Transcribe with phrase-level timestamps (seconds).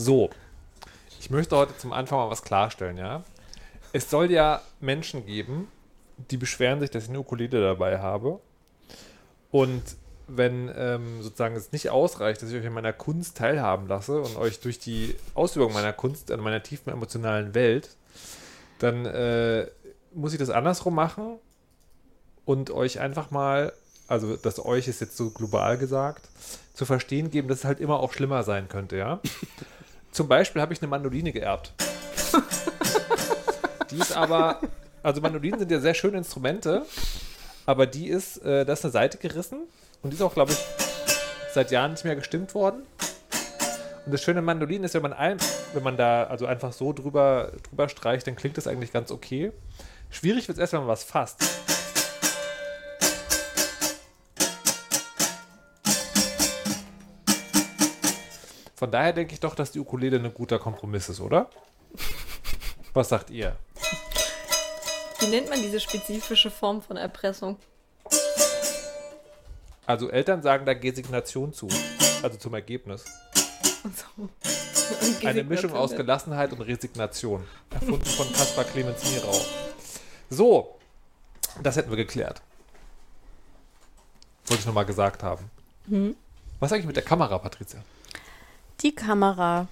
[0.00, 0.30] So,
[1.18, 3.24] ich möchte heute zum Anfang mal was klarstellen, ja.
[3.92, 5.66] Es soll ja Menschen geben,
[6.30, 8.38] die beschweren sich, dass ich eine Ukulele dabei habe.
[9.50, 9.82] Und
[10.28, 14.36] wenn ähm, sozusagen es nicht ausreicht, dass ich euch in meiner Kunst teilhaben lasse und
[14.36, 17.96] euch durch die Ausübung meiner Kunst an meiner tiefen emotionalen Welt,
[18.78, 19.66] dann äh,
[20.14, 21.40] muss ich das andersrum machen
[22.44, 23.72] und euch einfach mal,
[24.06, 26.28] also das euch ist jetzt so global gesagt,
[26.72, 29.18] zu verstehen geben, dass es halt immer auch schlimmer sein könnte, ja.
[30.10, 31.72] Zum Beispiel habe ich eine Mandoline geerbt.
[33.90, 34.60] die ist aber,
[35.02, 36.84] also Mandolinen sind ja sehr schöne Instrumente,
[37.66, 39.60] aber die ist, äh, da ist eine Seite gerissen
[40.02, 40.58] und die ist auch, glaube ich,
[41.52, 42.82] seit Jahren nicht mehr gestimmt worden.
[44.06, 45.36] Und das Schöne an Mandolinen ist, wenn man, ein,
[45.74, 49.52] wenn man da also einfach so drüber, drüber streicht, dann klingt das eigentlich ganz okay.
[50.10, 51.44] Schwierig wird es erst, wenn man was fasst.
[58.78, 61.50] Von daher denke ich doch, dass die Ukulele ein guter Kompromiss ist, oder?
[62.94, 63.56] Was sagt ihr?
[65.18, 67.56] Wie nennt man diese spezifische Form von Erpressung?
[69.84, 71.66] Also Eltern sagen da Gesignation zu,
[72.22, 73.04] also zum Ergebnis.
[73.82, 74.28] So.
[75.26, 77.44] Eine Mischung aus Gelassenheit und Resignation.
[77.70, 79.40] Erfunden von Kaspar Clemens Mierau.
[80.30, 80.78] So,
[81.64, 82.42] das hätten wir geklärt.
[84.46, 85.50] Wollte ich nochmal gesagt haben.
[85.88, 86.14] Hm?
[86.60, 87.82] Was ist eigentlich mit der Kamera, Patricia?
[88.82, 89.66] Die Kamera.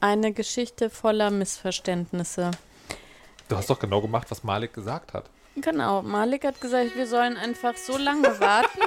[0.00, 2.50] Eine Geschichte voller Missverständnisse.
[3.48, 5.30] Du hast doch genau gemacht, was Malik gesagt hat.
[5.56, 8.80] Genau, Malik hat gesagt, wir sollen einfach so lange warten.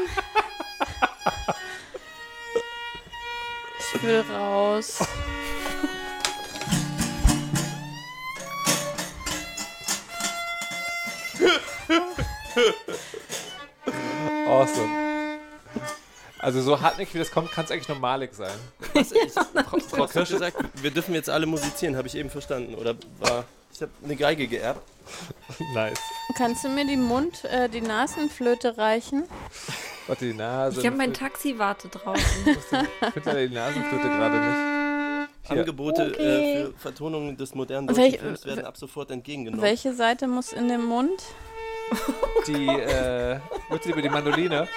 [3.79, 4.99] Ich will raus.
[14.47, 15.04] Awesome.
[16.45, 18.53] Also so hartnäckig wie das kommt, kann es eigentlich nur Malik sein.
[18.93, 22.75] Was, ich, Frau, Frau Kirsch gesagt, wir dürfen jetzt alle musizieren, habe ich eben verstanden.
[22.75, 23.45] Oder war.
[23.73, 24.79] Ich habe eine Geige geerbt.
[25.73, 25.99] Nice.
[26.37, 29.23] Kannst du mir die Mund, äh, die Nasenflöte reichen?
[30.07, 30.79] Warte, die Nase.
[30.79, 32.23] Ich habe mein Taxi warte draußen.
[32.47, 32.55] Ich
[33.13, 35.37] finde leider die Nasenflöte gerade nicht.
[35.49, 35.59] Hier.
[35.61, 36.21] Angebote Okay.
[36.23, 39.63] äh, für Vertonungen des modernen deutschen Welch- Films werden ab sofort entgegengenommen.
[39.63, 41.21] Welche Seite muss in den Mund?
[42.47, 43.39] Die, äh,
[43.85, 44.67] du lieber die Mandoline?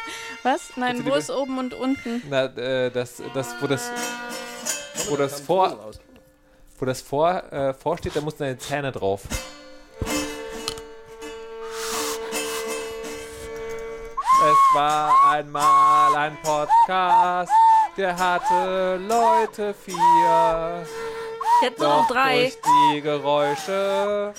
[0.42, 0.76] Was?
[0.76, 2.22] Nein, wo ist oben und unten?
[2.28, 3.90] Na, äh, das, das, wo das,
[5.08, 5.92] wo Da das vor,
[6.78, 9.22] wo das vor, äh, vorsteht, da mussten deine Zähne drauf.
[14.40, 17.52] Es war einmal ein Podcast,
[17.96, 20.86] der hatte Leute vier.
[21.60, 22.42] Jetzt nur noch drei.
[22.42, 22.58] durch
[22.92, 24.32] die Geräusche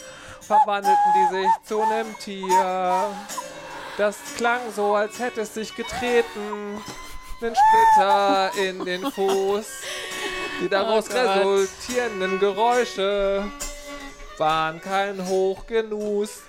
[0.50, 3.12] verwandelten die sich zu einem Tier.
[3.98, 6.82] Das klang so, als hätte es sich getreten.
[7.40, 9.68] Nen Splitter in den Fuß.
[10.62, 13.44] Die daraus Oh resultierenden Geräusche
[14.38, 16.42] waren kein Hochgenuss.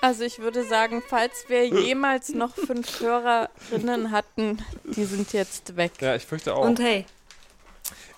[0.00, 5.92] Also ich würde sagen, falls wir jemals noch fünf Hörerinnen hatten, die sind jetzt weg.
[6.00, 6.64] Ja, ich fürchte auch.
[6.64, 7.04] Und hey,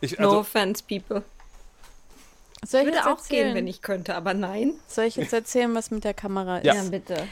[0.00, 1.22] ich, no also, offense, people.
[2.66, 3.46] Soll Ich würde auch erzählen?
[3.46, 4.74] gehen, wenn ich könnte, aber nein.
[4.86, 6.66] Soll ich jetzt erzählen, was mit der Kamera ist?
[6.66, 6.82] Ja.
[6.84, 7.26] bitte.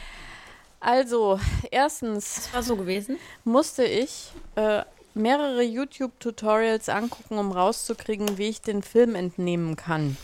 [0.79, 1.39] Also,
[1.71, 3.17] erstens War so gewesen?
[3.45, 4.83] musste ich äh,
[5.13, 10.17] mehrere YouTube-Tutorials angucken, um rauszukriegen, wie ich den Film entnehmen kann.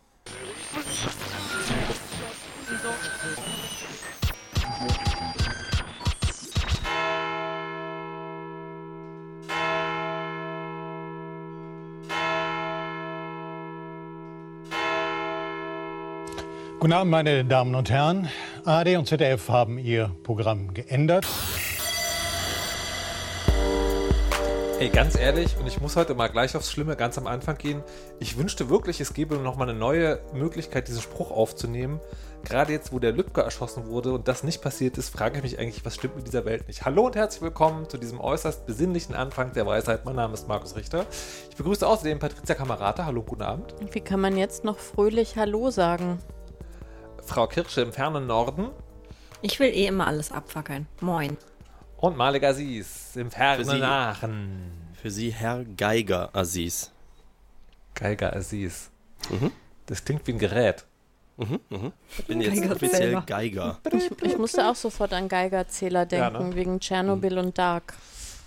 [16.85, 18.29] Guten Abend, meine Damen und Herren.
[18.63, 21.25] ARD und ZDF haben ihr Programm geändert.
[24.79, 27.81] Ey, ganz ehrlich, und ich muss heute mal gleich aufs Schlimme ganz am Anfang gehen.
[28.19, 31.99] Ich wünschte wirklich, es gäbe noch mal eine neue Möglichkeit, diesen Spruch aufzunehmen.
[32.43, 35.57] Gerade jetzt, wo der Lübcke erschossen wurde und das nicht passiert ist, frage ich mich
[35.57, 36.85] eigentlich, was stimmt mit dieser Welt nicht.
[36.85, 40.05] Hallo und herzlich willkommen zu diesem äußerst besinnlichen Anfang der Weisheit.
[40.05, 41.07] Mein Name ist Markus Richter.
[41.49, 43.07] Ich begrüße außerdem Patricia Kamerata.
[43.07, 43.73] Hallo, guten Abend.
[43.91, 46.19] wie kann man jetzt noch fröhlich Hallo sagen?
[47.25, 48.69] Frau Kirsche im fernen Norden
[49.41, 50.87] Ich will eh immer alles abfackeln.
[51.01, 51.37] Moin.
[51.97, 54.71] und Malik Aziz im fernen Für Sie- Aachen.
[55.01, 56.91] Für Sie Herr Geiger Aziz.
[57.93, 58.91] Geiger Aziz.
[59.29, 59.51] Mhm.
[59.85, 60.85] Das klingt wie ein Gerät.
[61.37, 61.91] Mhm, mhm.
[62.17, 63.23] Ich bin jetzt Geiger offiziell selber.
[63.25, 63.79] Geiger.
[63.91, 66.55] Ich, ich musste auch sofort an Geigerzähler denken, ne?
[66.55, 67.93] wegen Tschernobyl und Dark.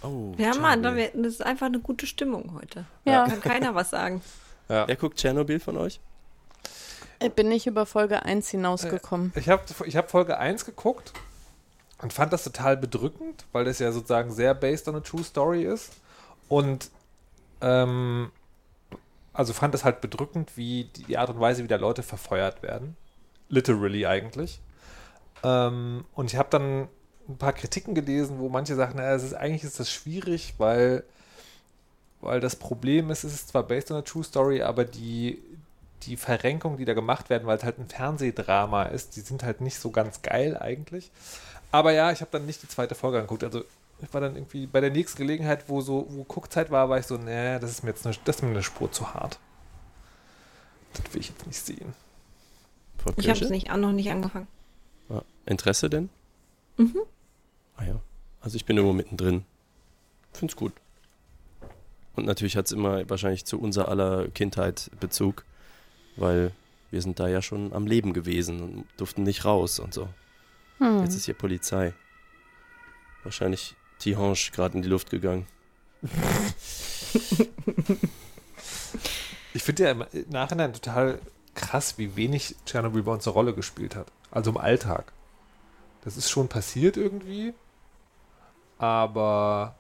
[0.02, 1.22] Oh, Ja, Mann, da Tschernobyl.
[1.25, 2.84] das ist einfach eine gute Stimmung heute.
[3.04, 3.26] Ja.
[3.26, 4.22] Kann keiner was sagen.
[4.69, 6.00] Wer guckt Tschernobyl von euch?
[7.20, 9.32] Ich bin nicht über Folge 1 hinausgekommen.
[9.34, 11.12] Ich habe ich hab Folge 1 geguckt
[12.00, 15.64] und fand das total bedrückend, weil das ja sozusagen sehr based on a true story
[15.64, 15.92] ist.
[16.48, 16.90] Und
[17.60, 18.30] ähm,
[19.32, 22.96] also fand es halt bedrückend, wie die Art und Weise, wie da Leute verfeuert werden.
[23.48, 24.60] Literally eigentlich.
[25.42, 26.88] Ähm, und ich habe dann
[27.28, 31.04] ein paar Kritiken gelesen, wo manche sagen, naja, es ist eigentlich ist das schwierig, weil,
[32.20, 35.42] weil das Problem ist, es ist zwar based on a true story, aber die,
[36.02, 39.60] die Verrenkungen, die da gemacht werden, weil es halt ein Fernsehdrama ist, die sind halt
[39.60, 41.10] nicht so ganz geil eigentlich.
[41.70, 43.44] Aber ja, ich habe dann nicht die zweite Folge angeguckt.
[43.44, 43.64] Also
[44.00, 47.06] ich war dann irgendwie bei der nächsten Gelegenheit, wo so wo Guckzeit war, war ich
[47.06, 49.38] so, nee, das ist mir jetzt eine, das ist mir eine Spur zu hart.
[50.94, 51.94] Das will ich jetzt nicht sehen.
[52.98, 54.48] Frau Ich habe es nicht, auch noch nicht angefangen.
[55.08, 55.22] Ja.
[55.46, 56.10] Interesse denn?
[56.76, 57.00] Mhm.
[57.76, 58.00] Ah ja.
[58.40, 59.44] Also ich bin irgendwo mittendrin.
[60.32, 60.72] Find's gut.
[62.14, 65.44] Und natürlich hat's immer wahrscheinlich zu unser aller Kindheit Bezug,
[66.18, 66.52] weil
[66.90, 70.08] wir sind da ja schon am Leben gewesen und durften nicht raus und so.
[70.78, 71.02] Hm.
[71.02, 71.92] Jetzt ist hier Polizei.
[73.22, 75.46] Wahrscheinlich Tihange gerade in die Luft gegangen.
[79.54, 81.18] Ich finde ja im Nachhinein total
[81.54, 84.06] krass, wie wenig Tschernobyl bei uns eine Rolle gespielt hat.
[84.30, 85.12] Also im Alltag.
[86.04, 87.54] Das ist schon passiert irgendwie,
[88.78, 89.74] aber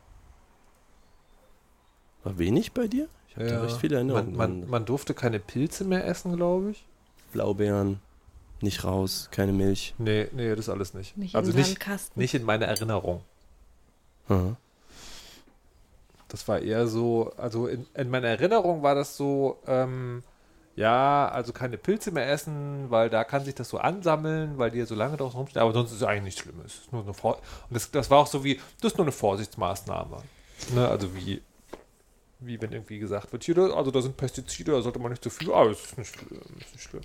[2.24, 3.08] War wenig bei dir?
[3.38, 4.36] Ich habe da ja, recht viele Erinnerungen.
[4.36, 6.84] man, man, man durfte keine Pilze mehr essen, glaube ich.
[7.32, 8.00] Blaubeeren,
[8.60, 9.94] nicht raus, keine Milch.
[9.98, 11.16] Nee, nee, das alles nicht.
[11.16, 12.20] Nicht also in nicht, Sandkasten.
[12.20, 13.22] nicht in meiner Erinnerung.
[14.28, 14.56] Aha.
[16.28, 20.22] Das war eher so, also in, in meiner Erinnerung war das so, ähm,
[20.74, 24.78] ja, also keine Pilze mehr essen, weil da kann sich das so ansammeln, weil die
[24.78, 26.66] ja so lange draußen rumstehen, aber sonst ist es eigentlich nichts Schlimmes.
[26.66, 29.06] Es ist nur eine Vor und das, das war auch so wie, das ist nur
[29.06, 30.18] eine Vorsichtsmaßnahme.
[30.74, 31.40] Ne, also wie,
[32.40, 35.24] wie wenn irgendwie gesagt wird, hier, da- also da sind Pestizide, da sollte man nicht
[35.24, 37.02] zu viel, aber es ist nicht schlimm, ist nicht schlimm.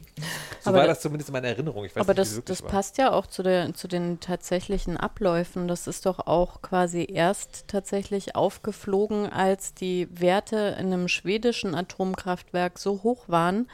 [0.61, 1.85] So Aber war da- das zumindest in meiner Erinnerung.
[1.85, 5.67] Ich weiß Aber nicht, das, das passt ja auch zu, der, zu den tatsächlichen Abläufen.
[5.67, 12.77] Das ist doch auch quasi erst tatsächlich aufgeflogen, als die Werte in einem schwedischen Atomkraftwerk
[12.77, 13.67] so hoch waren,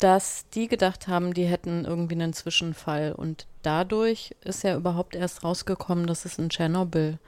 [0.00, 3.12] dass die gedacht haben, die hätten irgendwie einen Zwischenfall.
[3.12, 7.18] Und dadurch ist ja überhaupt erst rausgekommen, dass es in Tschernobyl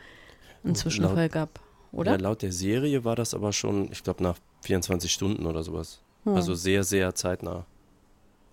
[0.65, 1.61] einen Zwischenfall gab.
[1.93, 2.13] Oder?
[2.13, 6.01] Ja, laut der Serie war das aber schon, ich glaube, nach 24 Stunden oder sowas.
[6.25, 6.35] Hm.
[6.35, 7.65] Also sehr, sehr zeitnah.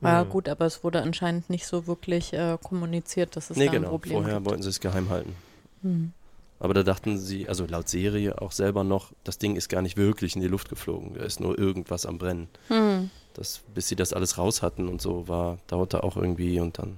[0.01, 0.29] ja, Mhm.
[0.29, 3.77] gut, aber es wurde anscheinend nicht so wirklich äh, kommuniziert, dass es nee, da ein
[3.77, 3.89] genau.
[3.89, 4.45] Problem Vorher gibt.
[4.49, 5.35] wollten sie es geheim halten.
[5.81, 6.13] Hm.
[6.59, 9.95] Aber da dachten sie, also laut Serie auch selber noch, das Ding ist gar nicht
[9.97, 11.13] wirklich in die Luft geflogen.
[11.13, 12.47] Da ist nur irgendwas am Brennen.
[12.69, 13.11] Hm.
[13.35, 16.97] Das, bis sie das alles raus hatten und so, war, dauerte auch irgendwie und dann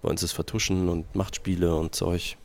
[0.00, 2.36] wollten sie es vertuschen und Machtspiele und Zeug.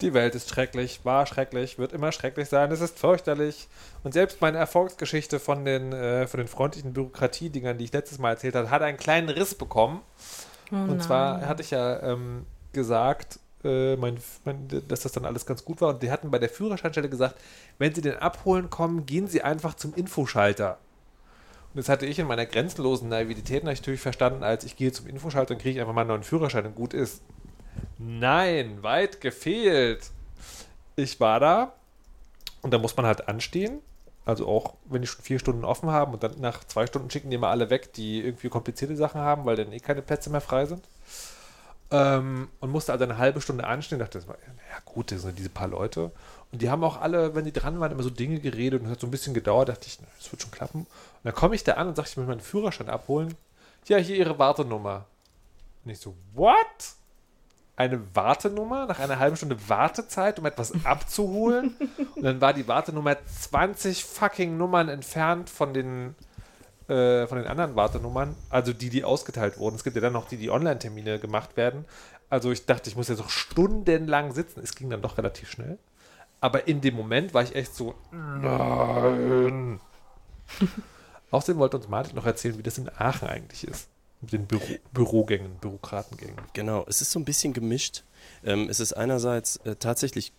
[0.00, 3.68] Die Welt ist schrecklich, war schrecklich, wird immer schrecklich sein, es ist fürchterlich.
[4.02, 8.30] Und selbst meine Erfolgsgeschichte von den, äh, von den freundlichen Bürokratiedingern, die ich letztes Mal
[8.30, 10.00] erzählt habe, hat einen kleinen Riss bekommen.
[10.72, 15.46] Oh Und zwar hatte ich ja ähm, gesagt, äh, mein, mein, dass das dann alles
[15.46, 15.90] ganz gut war.
[15.90, 17.36] Und die hatten bei der Führerscheinstelle gesagt,
[17.78, 20.78] wenn sie den abholen kommen, gehen sie einfach zum Infoschalter.
[21.72, 25.54] Und das hatte ich in meiner grenzenlosen Naivität natürlich verstanden, als ich gehe zum Infoschalter
[25.54, 27.22] und kriege einfach mal einen neuen Führerschein und gut ist.
[27.98, 30.10] Nein, weit gefehlt.
[30.96, 31.72] Ich war da
[32.62, 33.80] und da muss man halt anstehen.
[34.26, 37.30] Also auch, wenn die schon vier Stunden offen haben und dann nach zwei Stunden schicken
[37.30, 40.40] die mal alle weg, die irgendwie komplizierte Sachen haben, weil dann eh keine Plätze mehr
[40.40, 40.82] frei sind.
[41.90, 43.98] Ähm, und musste also eine halbe Stunde anstehen.
[43.98, 44.34] Dachte, ja
[44.86, 46.10] gut, das sind diese paar Leute.
[46.52, 48.92] Und die haben auch alle, wenn die dran waren, immer so Dinge geredet und es
[48.92, 49.68] hat so ein bisschen gedauert.
[49.68, 50.80] Dachte ich, das wird schon klappen.
[50.80, 53.34] Und dann komme ich da an und sage, ich möchte meinen Führerschein abholen.
[53.86, 55.04] Ja, hier Ihre Wartenummer.
[55.84, 56.56] Und ich so, what?
[57.76, 61.74] Eine Wartenummer nach einer halben Stunde Wartezeit, um etwas abzuholen?
[62.14, 66.14] und dann war die Wartenummer 20 fucking Nummern entfernt von den,
[66.88, 68.36] äh, von den anderen Wartenummern.
[68.48, 69.74] Also die, die ausgeteilt wurden.
[69.74, 71.84] Es gibt ja dann noch die, die Online-Termine gemacht werden.
[72.30, 74.60] Also ich dachte, ich muss jetzt noch stundenlang sitzen.
[74.62, 75.78] Es ging dann doch relativ schnell.
[76.40, 79.80] Aber in dem Moment war ich echt so, nein.
[81.30, 83.88] Außerdem wollte uns Martin noch erzählen, wie das in Aachen eigentlich ist.
[84.24, 84.62] Mit den Büro
[84.92, 86.36] Bürogängen, Bürokratengängen.
[86.52, 88.04] Genau, es ist so ein bisschen gemischt.
[88.44, 90.32] Ähm, es ist einerseits äh, tatsächlich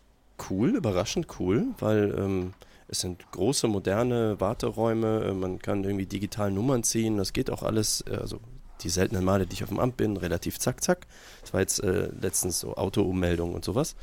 [0.50, 2.54] cool, überraschend cool, weil ähm,
[2.88, 7.63] es sind große, moderne Warteräume, äh, man kann irgendwie digital Nummern ziehen, das geht auch
[7.63, 8.39] alles, äh, also
[8.82, 11.08] die seltenen Male, die ich auf dem Amt bin, relativ zack, zack.
[11.42, 13.96] Das war jetzt äh, letztens so Autoummeldung und sowas.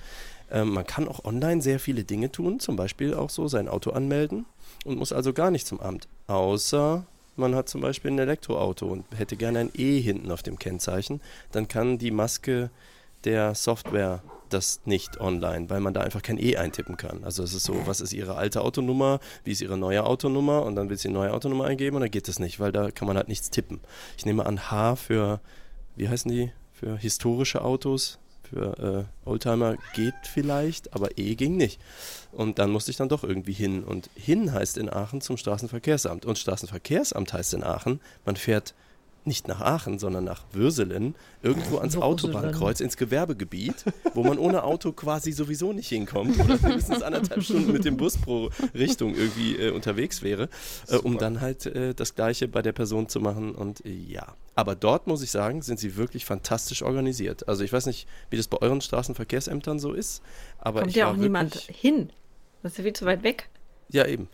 [0.50, 3.90] Ähm, man kann auch online sehr viele Dinge tun, zum Beispiel auch so sein Auto
[3.90, 4.46] anmelden
[4.84, 6.08] und muss also gar nicht zum Amt.
[6.26, 10.58] Außer man hat zum Beispiel ein Elektroauto und hätte gerne ein E hinten auf dem
[10.58, 11.20] Kennzeichen,
[11.50, 12.70] dann kann die Maske
[13.24, 14.22] der Software
[14.52, 17.24] das nicht online, weil man da einfach kein E eintippen kann.
[17.24, 20.76] Also es ist so, was ist Ihre alte Autonummer, wie ist Ihre neue Autonummer und
[20.76, 23.08] dann will sie eine neue Autonummer eingeben und dann geht das nicht, weil da kann
[23.08, 23.80] man halt nichts tippen.
[24.16, 25.40] Ich nehme an H für,
[25.96, 28.18] wie heißen die, für historische Autos,
[28.52, 31.80] für äh, Oldtimer geht vielleicht, aber E ging nicht.
[32.32, 33.82] Und dann musste ich dann doch irgendwie hin.
[33.82, 36.24] Und hin heißt in Aachen zum Straßenverkehrsamt.
[36.26, 38.74] Und Straßenverkehrsamt heißt in Aachen, man fährt
[39.24, 42.02] nicht nach Aachen, sondern nach Würselen, irgendwo ans Würselen.
[42.02, 47.72] Autobahnkreuz, ins Gewerbegebiet, wo man ohne Auto quasi sowieso nicht hinkommt oder mindestens anderthalb Stunden
[47.72, 50.48] mit dem Bus pro Richtung irgendwie äh, unterwegs wäre,
[50.88, 53.54] äh, um dann halt äh, das Gleiche bei der Person zu machen.
[53.54, 57.48] Und äh, ja, aber dort muss ich sagen, sind sie wirklich fantastisch organisiert.
[57.48, 60.22] Also ich weiß nicht, wie das bei euren Straßenverkehrsämtern so ist,
[60.58, 62.10] aber Kommt ich ja auch niemand hin.
[62.62, 63.48] Das ist ja viel zu weit weg.
[63.92, 64.28] Ja, eben.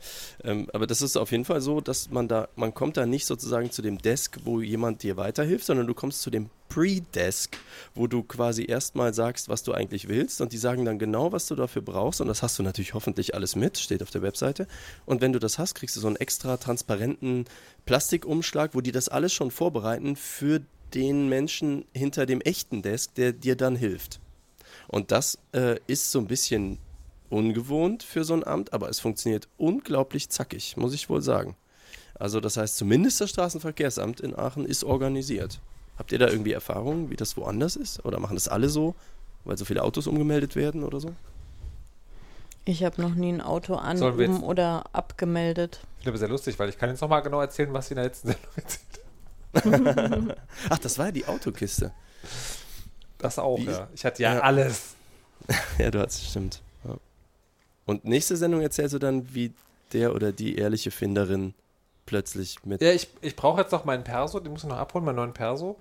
[0.45, 3.27] Ähm, aber das ist auf jeden Fall so, dass man da, man kommt da nicht
[3.27, 7.57] sozusagen zu dem Desk, wo jemand dir weiterhilft, sondern du kommst zu dem Pre-Desk,
[7.95, 11.47] wo du quasi erstmal sagst, was du eigentlich willst und die sagen dann genau, was
[11.47, 14.69] du dafür brauchst und das hast du natürlich hoffentlich alles mit, steht auf der Webseite.
[15.07, 17.47] Und wenn du das hast, kriegst du so einen extra transparenten
[17.85, 20.61] Plastikumschlag, wo die das alles schon vorbereiten für
[20.95, 24.21] den Menschen hinter dem echten Desk, der dir dann hilft.
[24.87, 26.79] Und das äh, ist so ein bisschen
[27.31, 31.57] ungewohnt für so ein Amt, aber es funktioniert unglaublich zackig, muss ich wohl sagen.
[32.15, 35.61] Also das heißt, zumindest das Straßenverkehrsamt in Aachen ist organisiert.
[35.99, 38.05] Habt ihr da irgendwie Erfahrungen, wie das woanders ist?
[38.05, 38.95] Oder machen das alle so,
[39.45, 41.11] weil so viele Autos umgemeldet werden oder so?
[42.65, 45.81] Ich habe noch nie ein Auto an, um oder abgemeldet.
[45.99, 48.05] Ich glaube, sehr lustig, weil ich kann jetzt nochmal genau erzählen, was sie in der
[48.05, 48.85] letzten Sendung erzählt
[50.69, 51.93] Ach, das war ja die Autokiste.
[53.17, 53.89] Das auch, Wie- ja.
[53.95, 54.41] Ich hatte ja, Ja.
[54.41, 54.95] alles.
[55.79, 56.61] Ja, du hast stimmt.
[57.89, 59.55] Und nächste Sendung erzählst du dann, wie
[59.95, 61.55] der oder die ehrliche Finderin
[62.05, 62.83] plötzlich mit.
[62.83, 65.33] Ja, ich, ich brauche jetzt noch meinen Perso, den muss ich noch abholen, meinen neuen
[65.33, 65.81] Perso.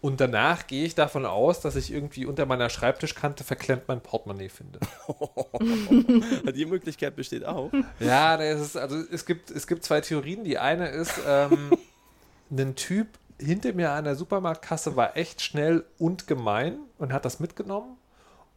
[0.00, 4.48] Und danach gehe ich davon aus, dass ich irgendwie unter meiner Schreibtischkante verklemmt mein Portemonnaie
[4.48, 4.80] finde.
[6.52, 7.70] die Möglichkeit besteht auch.
[8.00, 10.42] Ja, das ist, also es gibt, es gibt zwei Theorien.
[10.42, 11.70] Die eine ist, ähm,
[12.50, 13.06] ein Typ
[13.38, 17.96] hinter mir an der Supermarktkasse war echt schnell und gemein und hat das mitgenommen.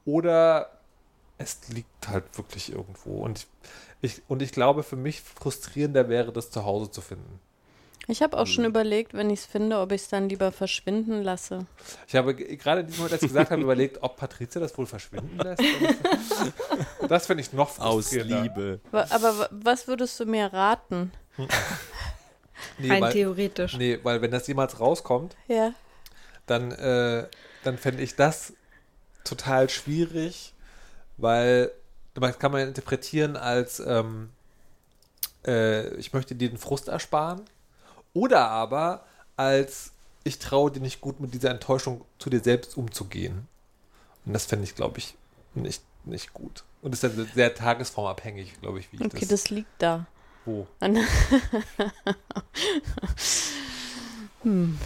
[0.03, 0.76] Oder
[1.37, 3.19] es liegt halt wirklich irgendwo.
[3.23, 3.47] Und
[4.01, 7.39] ich, und ich glaube, für mich frustrierender wäre, das zu Hause zu finden.
[8.09, 8.69] Ich habe auch schon Hm.
[8.71, 11.65] überlegt, wenn ich es finde, ob ich es dann lieber verschwinden lasse.
[12.07, 14.85] Ich habe gerade in diesem Moment, als ich gesagt habe, überlegt, ob Patricia das wohl
[14.85, 15.61] verschwinden lässt.
[17.09, 18.41] Das finde ich noch Aus frustrierender.
[18.43, 18.79] Liebe.
[18.91, 21.11] Wa- Aber wa- was würdest du mir raten?
[22.79, 23.77] Nee, Rein weil, theoretisch.
[23.77, 25.73] nee, weil wenn das jemals rauskommt, Ja.
[26.47, 27.27] dann, äh,
[27.63, 28.53] dann fände ich das
[29.23, 30.53] total schwierig,
[31.17, 31.71] weil
[32.13, 34.29] das kann man interpretieren als ähm,
[35.45, 37.41] äh, ich möchte dir den Frust ersparen
[38.13, 39.05] oder aber
[39.35, 39.91] als
[40.23, 43.47] ich traue dir nicht gut mit dieser Enttäuschung zu dir selbst umzugehen.
[44.25, 45.15] Und das fände ich, glaube ich,
[45.53, 46.63] nicht, nicht gut.
[46.81, 50.05] Und das ist dann sehr tagesformabhängig, glaube ich, wie ich Okay, das, das liegt da.
[50.43, 50.67] wo.
[50.81, 50.97] An-
[54.43, 54.77] hm.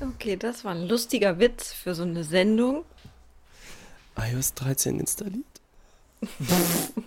[0.00, 2.84] Okay, das war ein lustiger Witz für so eine Sendung.
[4.16, 5.44] iOS 13 installiert?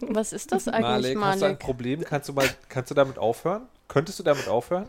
[0.01, 1.59] Was ist das eigentlich, Malek, hast du ein?
[1.59, 2.01] Problem?
[2.03, 3.67] Kannst du mal, kannst du damit aufhören?
[3.87, 4.87] Könntest du damit aufhören?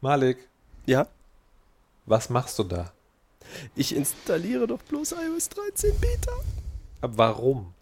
[0.00, 0.48] Malik,
[0.86, 1.06] Ja?
[2.06, 2.92] was machst du da?
[3.74, 6.32] Ich installiere doch bloß iOS 13 Beta.
[7.00, 7.74] Aber warum?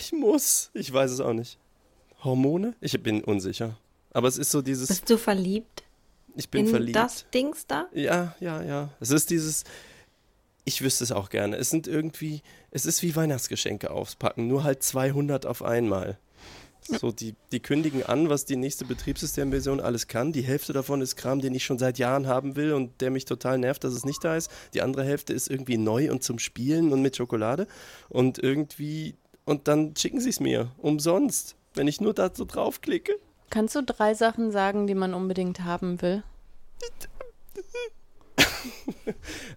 [0.00, 0.70] Ich muss.
[0.72, 1.58] Ich weiß es auch nicht.
[2.24, 2.74] Hormone?
[2.80, 3.76] Ich bin unsicher.
[4.12, 5.82] Aber es ist so dieses, Bist du verliebt
[6.34, 6.96] ich bin in verliebt.
[6.96, 7.86] das Dings da?
[7.92, 8.88] Ja, ja, ja.
[9.00, 9.64] Es ist dieses,
[10.66, 11.56] ich wüsste es auch gerne.
[11.56, 12.42] Es sind irgendwie,
[12.72, 16.18] es ist wie Weihnachtsgeschenke auspacken, nur halt 200 auf einmal.
[16.82, 20.32] So, die, die kündigen an, was die nächste Betriebssystemversion alles kann.
[20.32, 23.24] Die Hälfte davon ist Kram, den ich schon seit Jahren haben will und der mich
[23.24, 24.50] total nervt, dass es nicht da ist.
[24.74, 27.68] Die andere Hälfte ist irgendwie neu und zum Spielen und mit Schokolade.
[28.08, 33.12] Und irgendwie, und dann schicken sie es mir umsonst, wenn ich nur da so draufklicke.
[33.50, 36.24] Kannst du drei Sachen sagen, die man unbedingt haben will?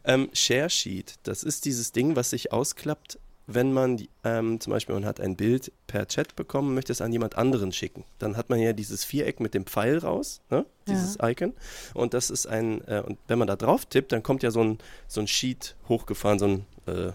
[0.06, 3.20] Ähm, Share Sheet, das ist dieses Ding, was sich ausklappt,
[3.52, 7.12] wenn man ähm, zum Beispiel man hat ein Bild per Chat bekommen, möchte es an
[7.12, 8.06] jemand anderen schicken.
[8.20, 10.66] Dann hat man ja dieses Viereck mit dem Pfeil raus, ne?
[10.88, 11.54] dieses Icon.
[11.96, 14.64] Und das ist ein, äh, und wenn man da drauf tippt, dann kommt ja so
[14.64, 17.12] ein, so ein Sheet hochgefahren, so ein, äh,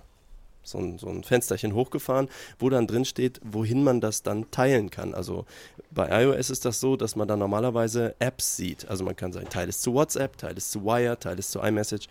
[0.65, 2.29] so ein, so ein Fensterchen hochgefahren,
[2.59, 5.15] wo dann drin steht, wohin man das dann teilen kann.
[5.15, 5.45] Also
[5.91, 8.89] bei iOS ist das so, dass man dann normalerweise Apps sieht.
[8.89, 11.61] Also man kann sagen, Teil ist zu WhatsApp, Teil ist zu Wire, Teil ist zu
[11.61, 12.09] iMessage.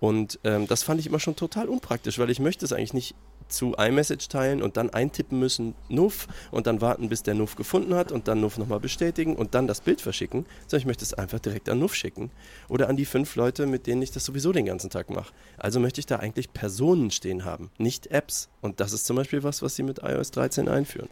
[0.00, 3.14] Und ähm, das fand ich immer schon total unpraktisch, weil ich möchte es eigentlich nicht
[3.48, 7.94] zu iMessage teilen und dann eintippen müssen, Nuff, und dann warten, bis der Nuff gefunden
[7.94, 11.14] hat und dann Nuff nochmal bestätigen und dann das Bild verschicken, sondern ich möchte es
[11.14, 12.30] einfach direkt an Nuff schicken
[12.68, 15.32] oder an die fünf Leute, mit denen ich das sowieso den ganzen Tag mache.
[15.56, 18.48] Also möchte ich da eigentlich Personen stehen haben, nicht Apps.
[18.60, 21.08] Und das ist zum Beispiel was, was sie mit iOS 13 einführen.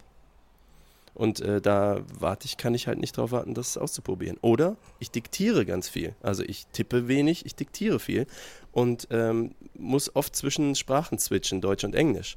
[1.17, 4.37] Und äh, da warte ich, kann ich halt nicht drauf warten, das auszuprobieren.
[4.43, 6.15] Oder ich diktiere ganz viel.
[6.23, 8.27] Also ich tippe wenig, ich diktiere viel
[8.71, 12.37] und ähm, muss oft zwischen Sprachen switchen, Deutsch und Englisch.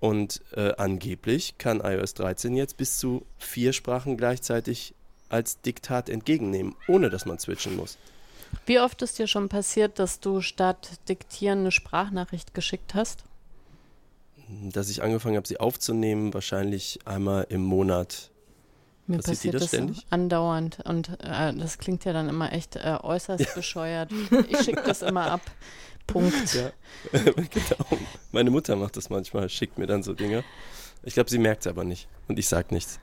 [0.00, 4.94] Und äh, angeblich kann iOS 13 jetzt bis zu vier Sprachen gleichzeitig
[5.30, 7.96] als Diktat entgegennehmen, ohne dass man switchen muss.
[8.66, 13.24] Wie oft ist dir schon passiert, dass du statt diktieren eine Sprachnachricht geschickt hast?
[14.72, 18.30] Dass ich angefangen habe, sie aufzunehmen, wahrscheinlich einmal im Monat.
[19.06, 20.06] Mir Passiert passiert das das ständig?
[20.10, 24.10] andauernd und äh, das klingt ja dann immer echt äh, äußerst bescheuert.
[24.48, 25.40] Ich schicke das immer ab.
[26.06, 26.54] Punkt.
[26.54, 26.70] Ja,
[27.12, 27.98] genau.
[28.32, 30.44] Meine Mutter macht das manchmal, schickt mir dann so Dinge.
[31.02, 32.08] Ich glaube, sie merkt es aber nicht.
[32.28, 33.00] Und ich sag nichts.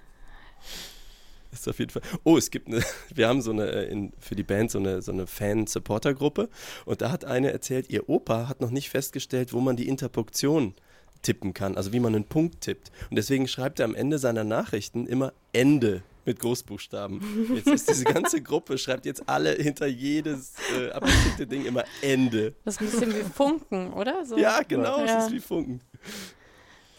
[1.51, 2.01] Ist auf jeden Fall.
[2.23, 2.83] Oh, es gibt eine,
[3.13, 6.49] wir haben so eine, äh, in, für die Band so eine, so eine Fan-Supporter-Gruppe
[6.85, 10.75] und da hat eine erzählt, ihr Opa hat noch nicht festgestellt, wo man die Interpunktion
[11.21, 12.91] tippen kann, also wie man einen Punkt tippt.
[13.09, 17.21] Und deswegen schreibt er am Ende seiner Nachrichten immer Ende mit Großbuchstaben.
[17.55, 22.53] Jetzt ist diese ganze Gruppe, schreibt jetzt alle hinter jedes äh, abgeschickte Ding immer Ende.
[22.65, 24.25] Das ist ein bisschen wie Funken, oder?
[24.25, 24.37] So.
[24.37, 25.19] Ja, genau, Ja.
[25.19, 25.79] es ist wie Funken.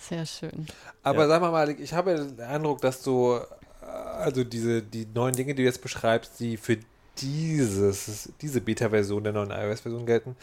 [0.00, 0.66] Sehr schön.
[1.02, 1.28] Aber Ja.
[1.28, 3.34] sag mal, Malik, ich habe den Eindruck, dass du,
[3.82, 6.78] äh, also diese, die neuen Dinge, die du jetzt beschreibst, die für
[7.20, 10.36] dieses, diese Beta-Version der neuen iOS-Version gelten,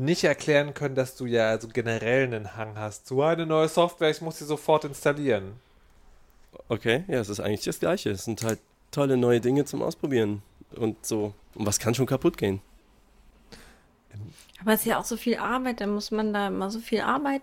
[0.00, 3.06] nicht erklären können, dass du ja also generell einen Hang hast.
[3.06, 5.52] So eine neue Software, ich muss sie sofort installieren.
[6.68, 8.10] Okay, ja, es ist eigentlich das Gleiche.
[8.10, 8.58] Es sind halt
[8.90, 10.42] tolle neue Dinge zum Ausprobieren.
[10.72, 11.34] Und so.
[11.54, 12.60] Und was kann schon kaputt gehen?
[14.60, 17.00] Aber es ist ja auch so viel Arbeit, dann muss man da immer so viel
[17.00, 17.42] Arbeit,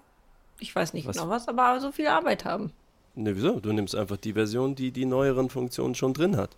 [0.59, 1.17] ich weiß nicht Was?
[1.17, 2.71] genau was, aber so viel Arbeit haben.
[3.15, 3.59] Ne, wieso?
[3.59, 6.51] Du nimmst einfach die Version, die die neueren Funktionen schon drin hat.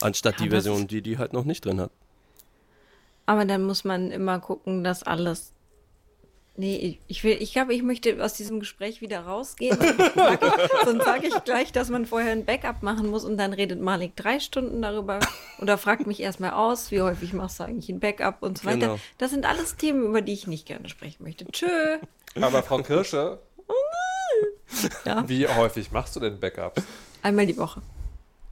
[0.00, 1.90] Anstatt Ja, die Version, die die halt noch nicht drin hat.
[3.26, 5.52] Aber dann muss man immer gucken, dass alles.
[6.58, 9.76] Nee, ich- will, ich glaube, ich möchte aus diesem Gespräch wieder rausgehen.
[9.78, 13.36] Sonst sag ich- Sonst sage ich gleich, dass man vorher ein Backup machen muss und
[13.36, 15.18] dann redet Malik drei Stunden darüber
[15.60, 18.78] oder fragt mich erstmal aus, wie häufig machst du eigentlich ein Backup und so weiter.
[18.78, 18.98] Genau.
[19.18, 21.44] Das sind alles Themen, über die ich nicht gerne sprechen möchte.
[21.52, 21.66] Tschö.
[22.40, 23.38] Aber Frau Kirsche,
[25.04, 26.82] Ja, wie häufig machst du denn Backups?
[27.22, 27.82] einmal die Woche.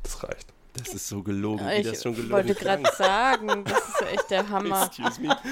[0.03, 0.49] Das reicht.
[0.75, 4.31] Das ist so gelogen, wie Ich das schon gelogen wollte gerade sagen, das ist echt
[4.31, 4.87] der Hammer.
[4.87, 5.37] Excuse me.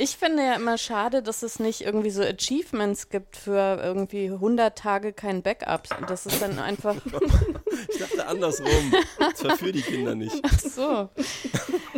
[0.00, 4.78] Ich finde ja immer schade, dass es nicht irgendwie so Achievements gibt für irgendwie 100
[4.78, 5.88] Tage kein Backup.
[6.06, 6.94] Das ist dann einfach
[7.88, 8.94] Ich dachte andersrum.
[9.18, 10.36] Das verführ die Kinder nicht.
[10.44, 11.08] Ach so.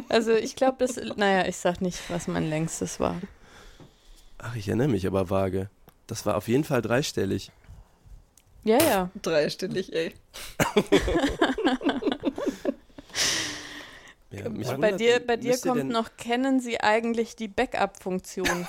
[0.09, 3.21] Also ich glaube, das, naja, ich sag nicht, was mein längstes war.
[4.39, 5.69] Ach, ich erinnere mich aber vage.
[6.07, 7.53] Das war auf jeden Fall dreistellig.
[8.65, 9.11] Ja, ja.
[9.23, 10.15] Dreistellig, ey.
[14.33, 18.65] Ja, mich Bei wundert, dir, bei dir kommt noch, kennen Sie eigentlich die Backup-Funktion?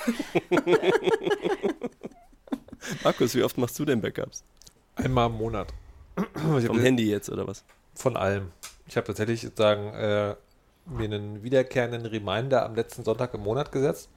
[3.04, 4.42] Markus, wie oft machst du denn Backups?
[4.96, 5.68] Einmal im Monat.
[6.34, 7.62] Vom Handy jetzt oder was?
[7.94, 8.50] Von allem.
[8.88, 10.34] Ich habe tatsächlich sozusagen äh,
[10.86, 14.08] mir einen wiederkehrenden Reminder am letzten Sonntag im Monat gesetzt.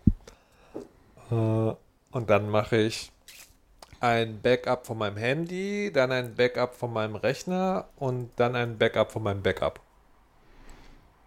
[1.29, 3.11] Äh, und dann mache ich
[4.05, 9.11] ein Backup von meinem Handy, dann ein Backup von meinem Rechner und dann ein Backup
[9.11, 9.79] von meinem Backup.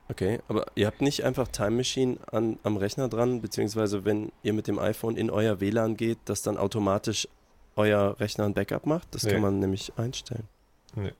[0.09, 4.53] Okay, aber ihr habt nicht einfach Time Machine an, am Rechner dran, beziehungsweise wenn ihr
[4.53, 7.29] mit dem iPhone in euer WLAN geht, dass dann automatisch
[7.77, 9.13] euer Rechner ein Backup macht?
[9.15, 9.33] Das Nee.
[9.33, 10.49] kann man nämlich einstellen.
[10.95, 11.13] Nee.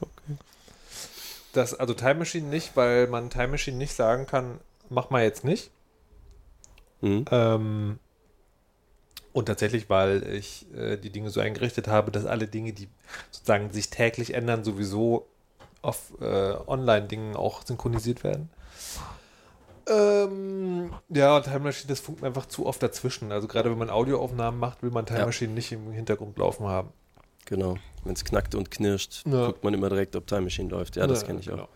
[0.00, 0.36] Okay.
[1.52, 5.44] Das, also Time Machine nicht, weil man Time Machine nicht sagen kann, mach mal jetzt
[5.44, 5.70] nicht.
[7.00, 7.24] Mhm.
[7.30, 7.98] Ähm,
[9.32, 12.88] und tatsächlich, weil ich äh, die Dinge so eingerichtet habe, dass alle Dinge, die
[13.30, 15.26] sozusagen sich täglich ändern, sowieso
[15.82, 16.24] auf äh,
[16.66, 18.50] Online-Dingen auch synchronisiert werden.
[19.88, 23.32] Ähm, ja, und Time Machine, das funkt einfach zu oft dazwischen.
[23.32, 25.26] Also gerade wenn man Audioaufnahmen macht, will man Time Ja.
[25.26, 26.90] Machine nicht im Hintergrund laufen haben.
[27.46, 27.76] Genau.
[28.04, 29.46] Wenn es knackt und knirscht, Ja.
[29.46, 30.96] guckt man immer direkt, ob Time Machine läuft.
[30.96, 31.68] Ja, das Ja, kenne ich auch.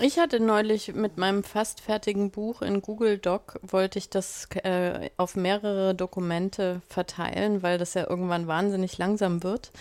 [0.00, 5.10] Ich hatte neulich mit meinem fast fertigen Buch in Google Doc, wollte ich das äh,
[5.16, 9.72] auf mehrere Dokumente verteilen, weil das ja irgendwann wahnsinnig langsam wird,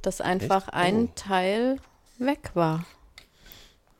[0.00, 0.74] dass einfach Echt?
[0.74, 1.12] ein Oh.
[1.14, 1.78] Teil
[2.18, 2.86] weg war.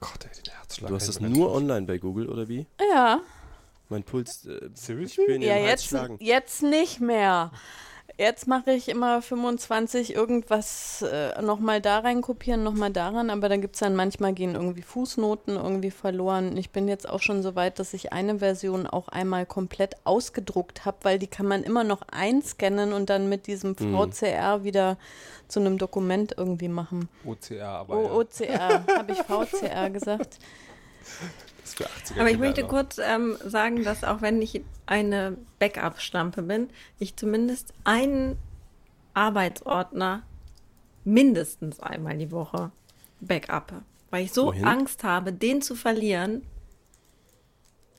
[0.00, 0.88] Gott, ey, den Herzschlag.
[0.88, 2.66] Du hast das nur nicht online bei Google oder wie?
[2.92, 3.20] Ja,
[3.90, 5.24] Mein Puls, äh, Seriously?
[5.24, 7.52] ich ihn ja jetzt, jetzt nicht mehr.
[8.18, 13.56] Jetzt mache ich immer 25 irgendwas äh, nochmal da rein kopieren, nochmal daran, aber da
[13.56, 16.56] gibt es dann manchmal gehen irgendwie Fußnoten irgendwie verloren.
[16.56, 20.84] Ich bin jetzt auch schon so weit, dass ich eine Version auch einmal komplett ausgedruckt
[20.84, 23.96] habe, weil die kann man immer noch einscannen und dann mit diesem Mhm.
[23.96, 24.98] VCR wieder
[25.48, 27.08] zu einem Dokument irgendwie machen.
[27.24, 28.12] OCR, aber Oh, ja.
[28.14, 30.38] OCR, habe ich VCR gesagt?
[31.64, 32.68] Ist für 80er Aber ich Kinder möchte noch.
[32.68, 38.36] kurz ähm, sagen, dass auch wenn ich eine Backup-Stampe bin, ich zumindest einen
[39.14, 40.22] Arbeitsordner
[41.04, 42.70] mindestens einmal die Woche
[43.20, 43.82] backuppe.
[44.10, 44.64] Weil ich so Wohin?
[44.64, 46.42] Angst habe, den zu verlieren.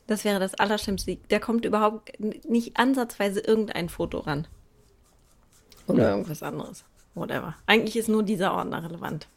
[0.07, 1.15] Das wäre das Allerschlimmste.
[1.29, 4.47] Der kommt überhaupt nicht ansatzweise irgendein Foto ran.
[5.87, 6.83] Oder irgendwas anderes.
[7.15, 7.55] Whatever.
[7.65, 9.27] Eigentlich ist nur dieser Ordner relevant.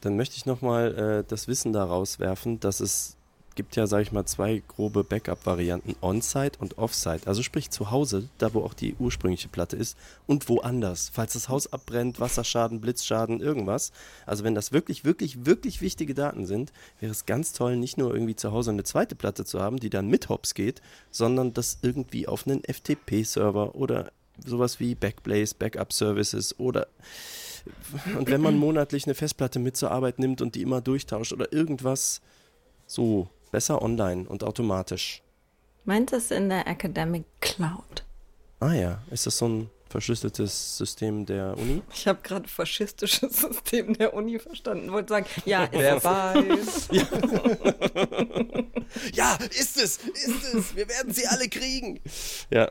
[0.00, 3.16] Dann möchte ich nochmal äh, das Wissen daraus werfen, dass es
[3.56, 7.26] gibt ja, sage ich mal, zwei grobe Backup-Varianten, On-Site und Off-Site.
[7.26, 11.48] Also sprich zu Hause, da wo auch die ursprüngliche Platte ist und woanders, falls das
[11.48, 13.90] Haus abbrennt, Wasserschaden, Blitzschaden, irgendwas.
[14.26, 18.14] Also wenn das wirklich, wirklich, wirklich wichtige Daten sind, wäre es ganz toll, nicht nur
[18.14, 21.78] irgendwie zu Hause eine zweite Platte zu haben, die dann mit Hops geht, sondern das
[21.82, 24.12] irgendwie auf einen FTP-Server oder
[24.44, 26.86] sowas wie Backblaze, Backup-Services oder
[28.16, 31.52] und wenn man monatlich eine Festplatte mit zur Arbeit nimmt und die immer durchtauscht oder
[31.52, 32.20] irgendwas,
[32.86, 35.22] so besser online und automatisch.
[35.86, 38.04] Meint es in der Academic Cloud?
[38.60, 41.80] Ah ja, ist das so ein verschlüsseltes System der Uni?
[41.90, 44.92] Ich habe gerade faschistisches System der Uni verstanden.
[44.92, 46.04] Wollte sagen, ja, ist Wer es.
[46.04, 46.88] weiß.
[49.14, 50.76] Ja, ist es, ist es.
[50.76, 51.98] Wir werden sie alle kriegen.
[52.50, 52.70] Ja,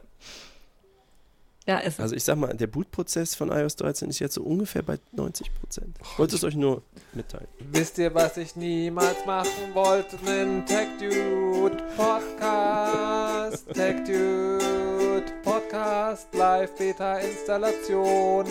[1.67, 1.99] Ja, ist es.
[1.99, 5.51] also ich sag mal, der Bootprozess von iOS 13 ist jetzt so ungefähr bei 90
[5.56, 5.97] Prozent.
[6.17, 7.47] Wollte es euch nur mitteilen.
[7.71, 10.15] Wisst ihr, was ich niemals machen wollte?
[10.28, 13.65] Einen Tech Dude Podcast.
[13.73, 16.28] Tech Dude Podcast.
[16.36, 18.45] Live Beta Installation.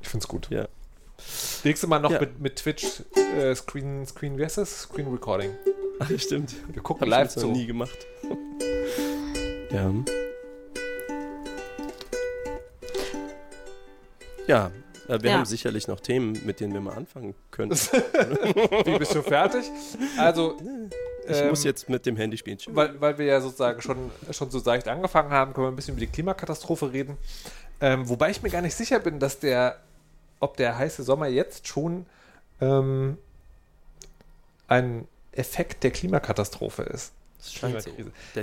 [0.00, 0.48] Ich find's gut.
[0.50, 0.66] Ja.
[1.62, 2.18] Nächstes Mal noch Ja.
[2.20, 3.02] mit, mit Twitch
[3.36, 4.82] äh, Screen, Screen, wie heißt das?
[4.82, 5.52] Screen Recording.
[6.00, 6.54] Ach, stimmt.
[6.72, 7.48] Wir gucken Hab ich live noch zu.
[7.52, 7.96] nie gemacht.
[9.70, 9.92] ja.
[14.46, 14.70] Ja,
[15.08, 15.36] äh, wir Ja.
[15.38, 17.70] haben sicherlich noch Themen, mit denen wir mal anfangen können.
[18.84, 19.64] Wie bist du fertig?
[20.18, 20.56] Also,
[21.28, 22.58] Ich ähm, muss jetzt mit dem Handy spielen.
[22.68, 25.94] weil, weil wir ja sozusagen schon, schon so seicht angefangen haben, können wir ein bisschen
[25.94, 27.16] über die Klimakatastrophe reden.
[27.80, 29.80] Ähm, wobei ich mir gar nicht sicher bin, dass der,
[30.40, 32.06] ob der heiße Sommer jetzt schon
[32.60, 33.18] ähm,
[34.68, 37.12] ein Effekt der Klimakatastrophe ist.
[37.38, 37.90] Das scheint so.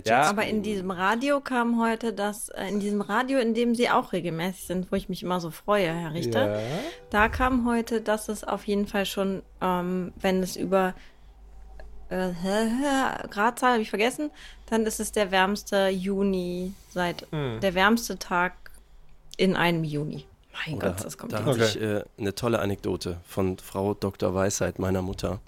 [0.06, 3.89] Ja, Aber in diesem Radio kam heute das, äh, in diesem Radio, in dem Sie
[3.89, 6.60] auch regelmäßig sind, wo ich mich immer so freue, Herr Richter, Ja.
[7.10, 10.93] da kam heute, dass es auf jeden Fall schon, ähm, wenn es über
[12.10, 12.29] äh,
[13.29, 14.29] Gradzahl habe ich vergessen,
[14.67, 17.60] dann ist es der wärmste Juni seit Hm.
[17.62, 18.53] der wärmste Tag
[19.38, 20.25] in einem Juni.
[20.67, 21.45] Mein Oder Gott, das kommt da hin.
[21.47, 21.69] hatte Okay.
[21.69, 24.36] ich äh, eine tolle Anekdote von Frau Dr.
[24.36, 25.39] Weisheit, meiner Mutter.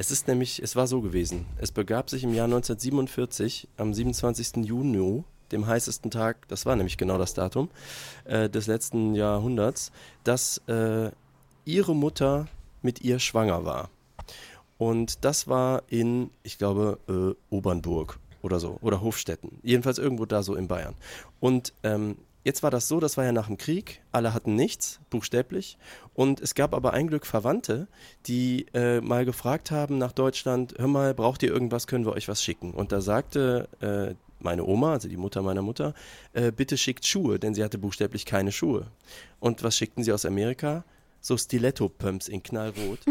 [0.00, 1.44] Es ist nämlich, es war so gewesen.
[1.56, 4.64] Es begab sich im Jahr 1947, am 27.
[4.64, 7.68] Juni, dem heißesten Tag, das war nämlich genau das Datum,
[8.24, 9.90] äh, des letzten Jahrhunderts,
[10.22, 11.10] dass äh,
[11.64, 12.46] ihre Mutter
[12.80, 13.90] mit ihr schwanger war.
[14.78, 19.58] Und das war in, ich glaube, äh, Obernburg oder so, oder Hofstetten.
[19.64, 20.94] Jedenfalls irgendwo da so in Bayern.
[21.40, 25.00] Und ähm, jetzt war das so, das war ja nach dem Krieg, alle hatten nichts,
[25.10, 25.78] buchstäblich.
[26.14, 27.88] Und es gab aber ein Glück Verwandte,
[28.26, 32.28] die äh, mal gefragt haben nach Deutschland, hör mal, braucht ihr irgendwas, können wir euch
[32.28, 32.72] was schicken?
[32.72, 35.94] Und da sagte äh, meine Oma, also die Mutter meiner Mutter,
[36.32, 38.86] äh, bitte schickt Schuhe, denn sie hatte buchstäblich keine Schuhe.
[39.40, 40.84] Und was schickten sie aus Amerika?
[41.20, 43.00] So Stiletto-Pumps in knallrot.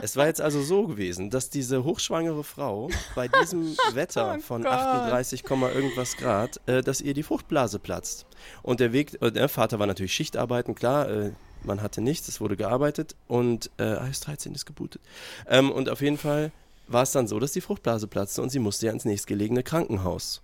[0.00, 5.44] Es war jetzt also so gewesen, dass diese hochschwangere Frau bei diesem Wetter von 38,
[5.44, 8.26] Komma irgendwas Grad, äh, dass ihr die Fruchtblase platzt.
[8.62, 12.40] Und der Weg, äh, der Vater war natürlich Schichtarbeiten, klar, äh, man hatte nichts, es
[12.40, 15.00] wurde gearbeitet und äh, iOS 13 ist gebootet.
[15.46, 16.50] Ähm, und auf jeden Fall
[16.88, 20.42] war es dann so, dass die Fruchtblase platzte und sie musste ja ins nächstgelegene Krankenhaus.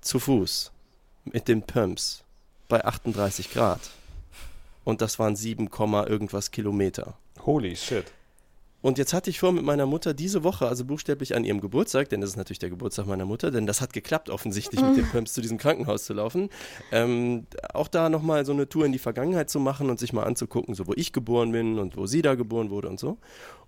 [0.00, 0.72] Zu Fuß.
[1.24, 2.24] Mit den Pumps.
[2.68, 3.80] Bei 38 Grad.
[4.84, 7.16] Und das waren 7, Komma irgendwas Kilometer.
[7.44, 8.04] Holy shit.
[8.82, 12.08] Und jetzt hatte ich vor, mit meiner Mutter diese Woche, also buchstäblich an ihrem Geburtstag,
[12.08, 15.06] denn das ist natürlich der Geburtstag meiner Mutter, denn das hat geklappt, offensichtlich mit den
[15.12, 16.50] Pumps zu diesem Krankenhaus zu laufen,
[16.90, 20.24] ähm, auch da nochmal so eine Tour in die Vergangenheit zu machen und sich mal
[20.24, 23.18] anzugucken, so wo ich geboren bin und wo sie da geboren wurde und so.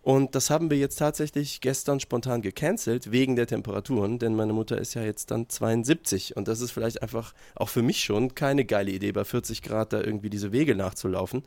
[0.05, 4.77] Und das haben wir jetzt tatsächlich gestern spontan gecancelt, wegen der Temperaturen, denn meine Mutter
[4.77, 8.67] ist ja jetzt dann 72 und das ist vielleicht einfach auch für mich schon keine
[8.67, 11.43] geile Idee, bei 40 Grad da irgendwie diese Wege nachzulaufen.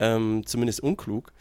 [0.00, 1.32] Ähm, zumindest unklug.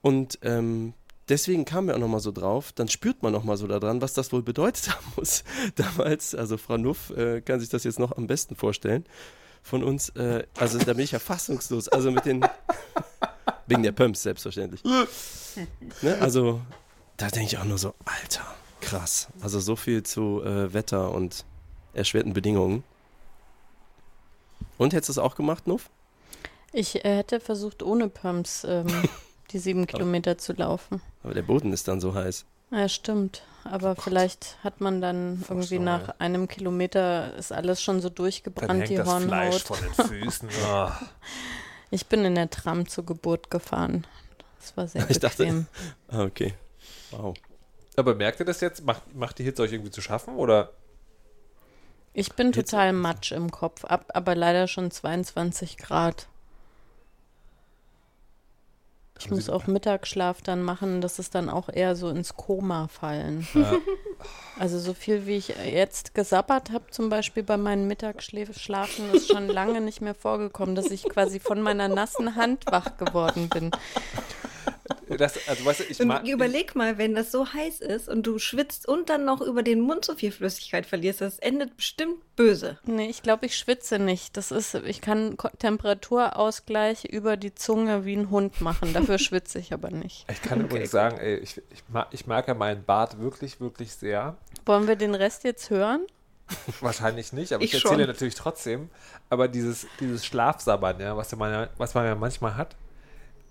[0.00, 0.94] Und ähm,
[1.28, 4.32] deswegen kam er auch nochmal so drauf, dann spürt man nochmal so daran, was das
[4.32, 5.44] wohl bedeutet haben muss.
[5.74, 9.04] Damals, also Frau Nuff äh, kann sich das jetzt noch am besten vorstellen
[9.62, 10.08] von uns.
[10.16, 11.88] Äh, also da bin ich ja fassungslos.
[11.88, 12.46] Also mit den,
[13.68, 14.82] wegen der Pumps selbstverständlich.
[14.84, 16.18] ne?
[16.20, 16.60] Also
[17.16, 18.44] da denke ich auch nur so, Alter,
[18.80, 19.28] krass.
[19.40, 21.44] Also so viel zu äh, Wetter und
[21.94, 22.84] erschwerten Bedingungen.
[24.76, 25.90] Und hättest du es auch gemacht, Nuff?
[26.72, 28.86] Ich äh, hätte versucht, ohne Pumps ähm,
[29.50, 31.00] die sieben Kilometer zu laufen.
[31.22, 32.44] Aber der Boden ist dann so heiß.
[32.70, 33.42] Ja, stimmt.
[33.64, 38.70] Aber vielleicht hat man dann irgendwie nach einem Kilometer ist alles schon so Dann durchgebrannt,
[38.70, 39.60] hängt die das Fleisch Hornhaut.
[39.62, 40.48] von den Füßen.
[40.70, 40.88] Oh.
[41.90, 44.06] Ich bin in der Tram zur Geburt gefahren.
[44.60, 45.66] Das war sehr Ich dachte- bequem.
[46.08, 46.54] Ah, okay.
[47.10, 47.34] Wow.
[47.96, 48.84] Aber merkt ihr das jetzt?
[48.84, 50.36] Macht, macht die Hitze euch irgendwie zu schaffen?
[50.36, 50.70] Oder
[52.12, 56.28] Ich bin Hitze- total matsch im Kopf, ab, aber leider schon 22 Grad.
[59.18, 63.46] Ich muss auch Mittagsschlaf dann machen, das ist dann auch eher so ins Koma fallen.
[63.54, 63.72] Ja.
[64.58, 69.46] Also so viel wie ich jetzt gesabbert habe, zum Beispiel bei meinen Mittagsschlafen, ist schon
[69.46, 73.70] lange nicht mehr vorgekommen, dass ich quasi von meiner nassen Hand wach geworden bin.
[75.16, 76.26] Das, also weißt du, ich Und mag.
[76.28, 79.80] überleg mal, wenn das so heiß ist und du schwitzt und dann noch über den
[79.80, 82.78] Mund so viel Flüssigkeit verlierst, das endet bestimmt böse.
[82.84, 84.36] Nee, ich glaube, ich schwitze nicht.
[84.36, 88.92] Das ist, ich kann Temperaturausgleich über die Zunge wie ein Hund machen.
[88.92, 90.26] Dafür schwitze ich aber nicht.
[90.30, 93.92] Ich kann übrigens sagen, ey, ich, ich, mag, ich mag ja meinen Bart wirklich, wirklich
[93.94, 94.36] sehr.
[94.66, 96.06] Wollen wir den Rest jetzt hören?
[96.80, 98.06] Wahrscheinlich nicht, aber ich, Ich erzähle schon.
[98.08, 98.88] natürlich trotzdem.
[99.28, 102.74] Aber dieses, dieses Schlafsabbern, ja, was, man, ja- was man ja manchmal hat,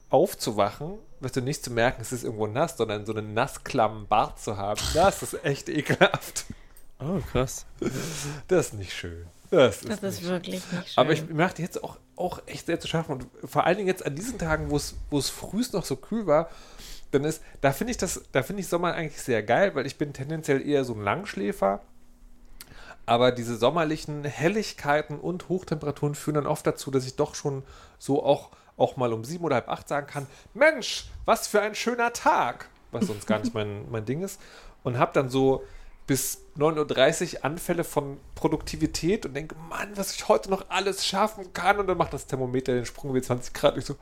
[0.09, 4.39] aufzuwachen, wirst du nicht zu merken, es ist irgendwo nass, sondern so einen nassklammen Bart
[4.39, 6.45] zu haben, das ist echt ekelhaft.
[6.99, 7.65] Oh, krass.
[8.47, 9.27] Das ist nicht schön.
[9.51, 10.97] Das ist, Das ist nicht wirklich nicht schön.
[10.97, 13.11] Aber ich mir macht jetzt auch, auch echt sehr zu schaffen.
[13.13, 15.95] Und vor allen Dingen jetzt an diesen Tagen, wo es, wo es frühst noch so
[15.95, 16.49] kühl war,
[17.11, 19.97] dann ist, da finde ich das, da finde ich Sommer eigentlich sehr geil, weil ich
[19.97, 21.81] bin tendenziell eher so ein Langschläfer.
[23.05, 27.63] Aber diese sommerlichen Helligkeiten und Hochtemperaturen führen dann oft dazu, dass ich doch schon
[27.97, 31.75] so auch, auch mal um sieben oder halb acht sagen kann, Mensch, was für ein
[31.75, 34.39] schöner Tag, was sonst gar nicht mein, mein Ding ist.
[34.83, 35.63] Und habe dann so
[36.05, 41.51] bis 9.30 Uhr Anfälle von Produktivität und denke, Mann, was ich heute noch alles schaffen
[41.53, 41.79] kann.
[41.79, 43.73] Und dann macht das Thermometer den Sprung wie 20 Grad.
[43.73, 43.97] Und ich so,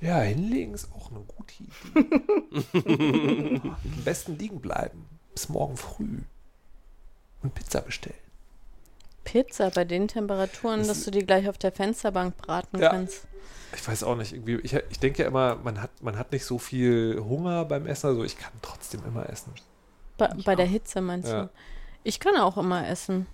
[0.00, 3.60] ja, hinlegen ist auch eine gute Idee.
[3.84, 5.06] Am besten liegen bleiben.
[5.32, 6.20] Bis morgen früh.
[7.42, 8.23] Und Pizza bestellen.
[9.24, 12.90] Pizza bei den Temperaturen, Das dass du die gleich auf der Fensterbank braten Ja.
[12.90, 13.26] kannst.
[13.76, 16.44] Ich weiß auch nicht, irgendwie, ich, ich denke ja immer, man hat, man hat nicht
[16.44, 19.52] so viel Hunger beim Essen, also ich kann trotzdem immer essen.
[20.16, 21.44] Bei, bei der Hitze meinst Ja.
[21.44, 21.50] du?
[22.04, 23.26] Ich kann auch immer essen.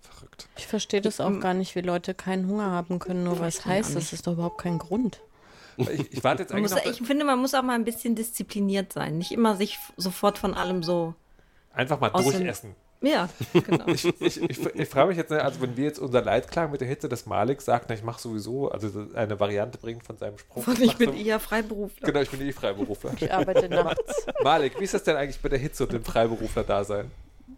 [0.00, 0.48] Verrückt.
[0.56, 3.56] Ich verstehe das auch gar nicht, wie Leute keinen Hunger haben können, nur weil es
[3.56, 3.94] Verstehe heiß auch ist.
[3.96, 4.06] nicht.
[4.12, 5.20] Das ist doch überhaupt kein Grund.
[5.78, 7.84] Ich, ich warte jetzt Man eigentlich muss, noch, ich finde, man muss auch mal ein
[7.84, 9.18] bisschen diszipliniert sein.
[9.18, 11.14] Nicht immer sich sofort von allem so.
[11.72, 12.74] einfach mal durchessen.
[13.00, 13.86] Ja, genau.
[13.88, 16.72] Ich, ich, ich, ich frage mich jetzt, ne, also wenn wir jetzt unser Leid klagen
[16.72, 20.16] mit der Hitze, dass Malik sagt, na, ich mache sowieso, also eine Variante bringt von
[20.18, 20.66] seinem Spruch.
[20.66, 22.06] Und ich bin so- eher Freiberufler.
[22.06, 23.12] Genau, ich bin eh Freiberufler.
[23.20, 24.26] Ich arbeite nachts.
[24.42, 27.10] Malik, wie ist das denn eigentlich bei der Hitze und dem Freiberufler-Dasein?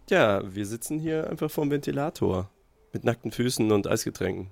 [0.09, 2.49] Ja, wir sitzen hier einfach vorm Ventilator
[2.93, 4.49] mit nackten Füßen und Eisgetränken.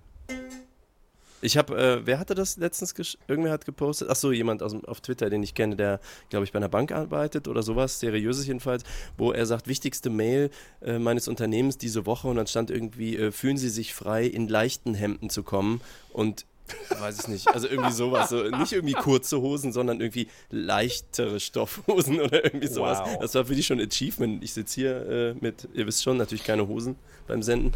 [1.41, 2.93] Ich habe, äh, wer hatte das letztens,
[3.28, 5.99] irgendwer hat gepostet, ach so, jemand aus, auf Twitter, den ich kenne, der,
[6.30, 8.84] glaube ich, bei einer Bank arbeitet oder sowas, seriöses jedenfalls,
[9.17, 10.49] wo er sagt, wichtigste Mail
[10.82, 14.47] äh, meines Unternehmens diese Woche und dann stand irgendwie, äh, fühlen Sie sich frei, in
[14.47, 16.45] leichten Hemden zu kommen und
[16.89, 22.19] weiß ich nicht, also irgendwie sowas, so, nicht irgendwie kurze Hosen, sondern irgendwie leichtere Stoffhosen
[22.19, 22.99] oder irgendwie sowas.
[22.99, 23.17] Wow.
[23.21, 24.43] Das war für die schon Achievement.
[24.43, 26.95] Ich sitze hier äh, mit, ihr wisst schon, natürlich keine Hosen
[27.28, 27.73] beim Senden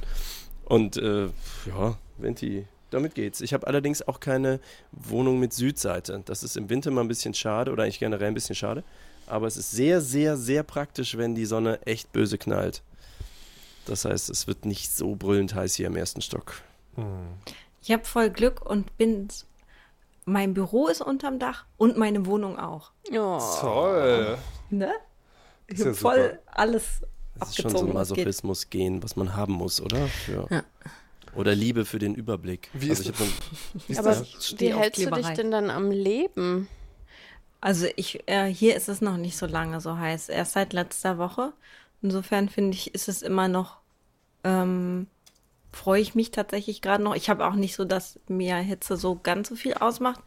[0.66, 1.26] und äh,
[1.66, 3.42] ja, Venti damit geht's.
[3.42, 4.60] Ich habe allerdings auch keine
[4.92, 6.22] Wohnung mit Südseite.
[6.26, 8.84] Das ist im Winter mal ein bisschen schade oder eigentlich generell ein bisschen schade.
[9.28, 12.82] Aber es ist sehr, sehr, sehr praktisch, wenn die Sonne echt böse knallt.
[13.86, 16.56] Das heißt, es wird nicht so brüllend heiß hier im ersten Stock.
[17.82, 19.28] Ich habe voll Glück und bin.
[20.26, 22.92] Mein Büro ist unterm Dach und meine Wohnung auch.
[23.12, 23.42] Oh.
[23.60, 24.38] Toll.
[24.70, 24.92] Ne?
[25.68, 26.40] Ich Ist ja habe voll super.
[26.58, 26.84] alles
[27.40, 28.18] Das ist schon so ein was geht.
[28.20, 30.08] Masochismus gehen, was man haben muss, oder?
[30.08, 30.64] Für, Ja.
[31.36, 32.70] Oder Liebe für den Überblick.
[32.74, 34.60] Wie also ist ich ist Aber das?
[34.60, 36.68] wie hältst du dich denn dann am Leben?
[37.62, 40.30] Also ich, äh, hier ist es noch nicht so lange so heiß.
[40.30, 41.54] Erst seit letzter Woche.
[42.02, 43.78] Insofern finde ich, ist es immer noch,
[44.44, 45.08] ähm,
[45.72, 47.16] freue ich mich tatsächlich gerade noch.
[47.16, 50.22] Ich habe auch nicht so, dass mir Hitze so ganz so viel ausmacht.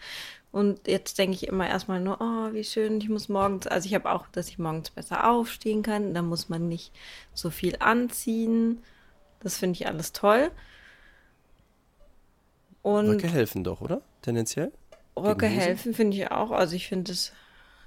[0.51, 3.95] Und jetzt denke ich immer erstmal nur, oh, wie schön, ich muss morgens, also ich
[3.95, 6.15] habe auch, dass ich morgens besser aufstehen kann.
[6.15, 6.93] Da muss man nicht
[7.35, 8.83] so viel anziehen.
[9.41, 10.51] Das finde ich alles toll.
[12.87, 14.01] Und Röcke helfen doch, oder?
[14.23, 14.71] Tendenziell?
[15.17, 16.53] Röcke helfen finde ich auch.
[16.53, 17.33] Also ich finde es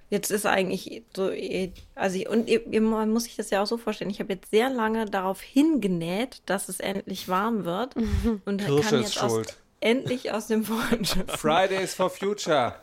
[0.10, 2.50] jetzt ist eigentlich so eh- also ich, und
[2.84, 4.10] man muss sich das ja auch so vorstellen.
[4.10, 7.96] Ich habe jetzt sehr lange darauf hingenäht, dass es endlich warm wird
[8.46, 9.58] und Kirsche kann ist jetzt aus, schuld.
[9.80, 11.28] endlich aus dem schöpfen.
[11.30, 12.76] Fridays for Future.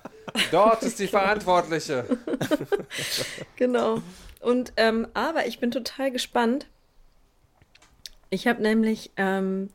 [0.50, 2.06] Dort ist die Verantwortliche.
[3.56, 4.00] Genau.
[4.40, 6.66] Und ähm, aber ich bin total gespannt.
[8.30, 9.68] Ich habe nämlich, ähm,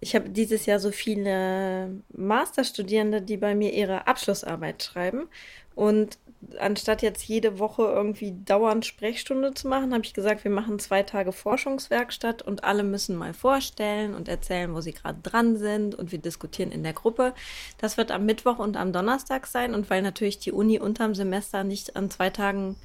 [0.00, 5.28] ich habe dieses Jahr so viele Masterstudierende, die bei mir ihre Abschlussarbeit schreiben.
[5.74, 6.18] Und
[6.58, 11.02] anstatt jetzt jede Woche irgendwie dauernd Sprechstunde zu machen, habe ich gesagt, wir machen zwei
[11.02, 16.12] Tage Forschungswerkstatt und alle müssen mal vorstellen und erzählen, wo sie gerade dran sind und
[16.12, 17.34] wir diskutieren in der Gruppe.
[17.76, 21.62] Das wird am Mittwoch und am Donnerstag sein und weil natürlich die Uni unterm Semester
[21.62, 22.76] nicht an zwei Tagen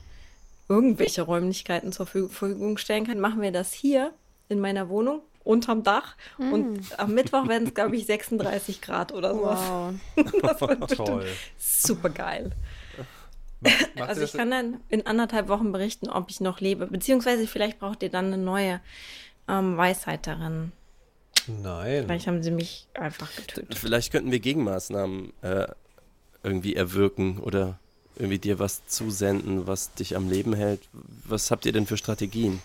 [0.68, 4.12] irgendwelche Räumlichkeiten zur Verfü- Verfügung stellen kann, machen wir das hier
[4.50, 9.34] in meiner Wohnung unterm Dach und am Mittwoch werden es, glaube ich, 36 Grad oder
[9.34, 9.60] sowas.
[9.70, 9.94] Wow.
[10.42, 11.28] Das wird bestimmt Toll.
[11.58, 12.52] super geil.
[13.96, 16.88] Also ich kann dann in anderthalb Wochen berichten, ob ich noch lebe.
[16.88, 18.82] Beziehungsweise vielleicht braucht ihr dann eine neue
[19.48, 20.72] ähm, Weisheiterin.
[21.48, 22.06] Nein.
[22.06, 23.78] Vielleicht haben sie mich einfach getötet.
[23.78, 25.68] Vielleicht könnten wir Gegenmaßnahmen äh,
[26.44, 27.80] irgendwie erwirken oder
[28.16, 30.82] irgendwie dir was zusenden, was dich am Leben hält.
[30.94, 32.62] Was habt ihr denn für Strategien?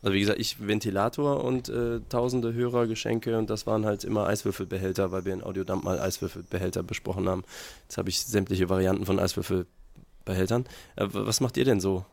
[0.00, 5.10] Also wie gesagt, ich Ventilator und äh, tausende Hörergeschenke und das waren halt immer Eiswürfelbehälter,
[5.10, 7.42] weil wir in Audiodump mal Eiswürfelbehälter besprochen haben.
[7.82, 10.66] Jetzt habe ich sämtliche Varianten von Eiswürfelbehältern.
[10.94, 12.04] Äh, was macht ihr denn so?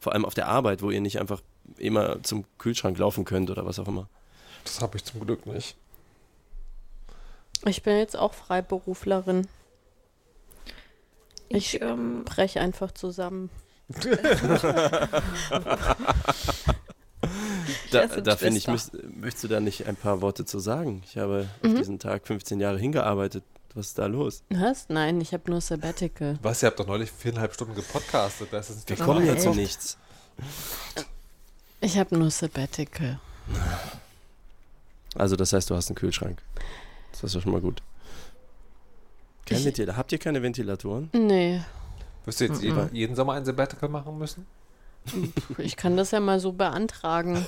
[0.00, 1.40] Vor allem auf der Arbeit, wo ihr nicht einfach
[1.76, 4.08] immer zum Kühlschrank laufen könnt oder was auch immer.
[4.64, 5.76] Das habe ich zum Glück nicht.
[7.64, 9.46] Ich bin jetzt auch Freiberuflerin.
[11.48, 13.50] Ich, ähm, Brech einfach zusammen.
[17.90, 21.02] Da, da finde ich, müsst, möchtest du da nicht ein paar Worte zu sagen?
[21.06, 23.44] Ich habe auf diesen Tag 15 Jahre hingearbeitet.
[23.74, 24.42] Was ist da los?
[24.50, 24.88] Was?
[24.88, 26.38] Nein, ich habe nur Sabbatical.
[26.42, 28.48] Was, ihr habt doch neulich viereinhalb Stunden gepodcastet.
[28.52, 29.96] Das ist Wir kommen ja zu nichts.
[31.80, 33.20] Ich habe nur Sabbatical.
[35.14, 36.40] Also das heißt, du hast einen Kühlschrank.
[37.12, 37.82] Das ist ja schon mal gut.
[39.46, 39.96] Kein Ich- Ventilator.
[39.96, 41.10] Habt ihr keine Ventilatoren?
[41.12, 41.60] Nee,
[42.26, 44.46] Wirst du jetzt jeden, jeden Sommer ein Sabbatical machen müssen?
[45.58, 47.46] Ich kann das ja mal so beantragen.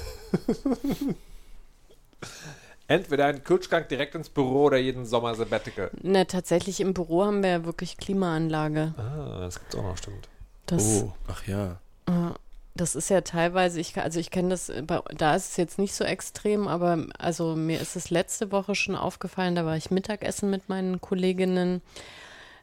[2.89, 5.91] Entweder einen Kühlschrank direkt ins Büro oder jeden Sommer Sabbatical.
[6.03, 8.95] Ne, tatsächlich im Büro haben wir ja wirklich Klimaanlage.
[8.99, 10.29] Ah, das gibt's auch noch, stimmt.
[10.67, 11.79] Das, Oh, ach ja.
[12.07, 12.35] äh,
[12.75, 14.71] das ist ja teilweise, ich, also ich kenne das,
[15.17, 18.97] da ist es jetzt nicht so extrem, aber also mir ist es letzte Woche schon
[18.97, 21.83] aufgefallen, da war ich Mittagessen mit meinen Kolleginnen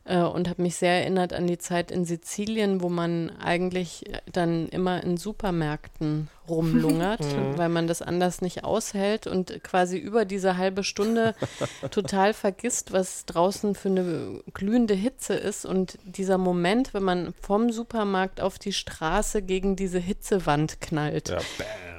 [0.09, 4.67] äh, und habe mich sehr erinnert an die Zeit in Sizilien, wo man eigentlich dann
[4.69, 7.21] immer in Supermärkten rumlungert,
[7.57, 11.35] weil man das anders nicht aushält und quasi über diese halbe Stunde
[11.91, 15.65] total vergisst, was draußen für eine glühende Hitze ist.
[15.65, 21.39] Und dieser Moment, wenn man vom Supermarkt auf die Straße gegen diese Hitzewand knallt, Ja,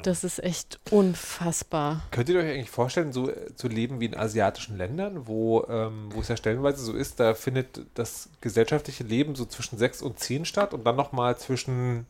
[0.03, 2.03] das ist echt unfassbar.
[2.11, 6.09] Könnt ihr euch eigentlich vorstellen, so äh, zu leben wie in asiatischen Ländern, wo, ähm,
[6.11, 10.18] wo es ja stellenweise so ist, da findet das gesellschaftliche Leben so zwischen 6 und
[10.18, 12.07] 10 statt und dann nochmal zwischen,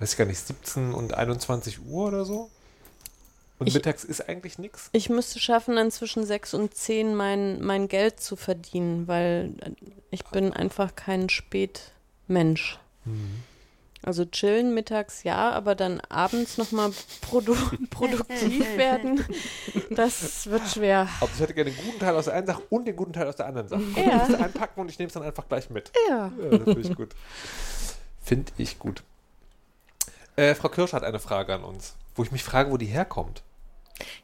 [0.00, 2.50] weiß ich gar nicht, 17 und 21 Uhr oder so?
[3.58, 4.88] Und Ich- mittags ist eigentlich nichts?
[4.92, 9.70] Ich müsste schaffen, dann zwischen sechs und zehn mein, mein Geld zu verdienen, weil äh,
[10.10, 12.78] ich bin einfach kein Spätmensch.
[14.02, 17.56] Also chillen mittags ja, aber dann abends nochmal produ
[17.90, 19.24] produktiv werden,
[19.90, 21.08] das wird schwer.
[21.20, 23.26] Also ich hätte gerne den guten Teil aus der einen Sache und den guten Teil
[23.26, 23.82] aus der anderen Sache.
[23.96, 24.26] Ja.
[24.28, 25.90] Ich einpacken und ich nehme es dann einfach gleich mit.
[26.08, 26.30] Ja.
[26.40, 27.08] Ja, das finde ich gut.
[28.22, 29.02] Finde ich gut.
[30.38, 33.42] Äh, Frau Kirsch hat eine Frage an uns, wo ich mich frage, wo die herkommt.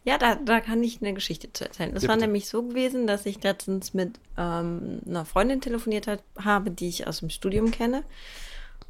[0.04, 1.96] Ja, da, da kann ich eine Geschichte zu erzählen.
[1.96, 2.28] Es Ja, war bitte.
[2.28, 7.08] nämlich so gewesen, dass ich letztens mit ähm, einer Freundin telefoniert hat, habe, die ich
[7.08, 8.04] aus dem Studium kenne.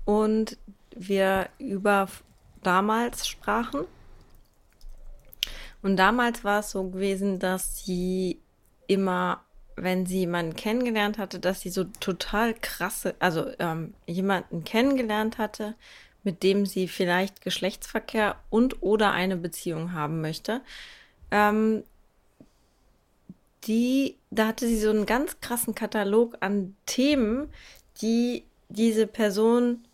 [0.04, 0.58] Und
[0.94, 2.08] wir über
[2.62, 3.86] damals sprachen.
[5.80, 8.38] Und damals war es so gewesen, dass sie
[8.86, 9.42] immer,
[9.76, 15.74] wenn sie jemanden kennengelernt hatte, dass sie so total krasse, also ähm, jemanden kennengelernt hatte,
[16.24, 20.62] mit dem sie vielleicht Geschlechtsverkehr und oder eine Beziehung haben möchte.
[21.30, 21.84] Ähm,
[23.64, 27.50] die, da hatte sie so einen ganz krassen Katalog an Themen,
[28.00, 29.86] die diese Person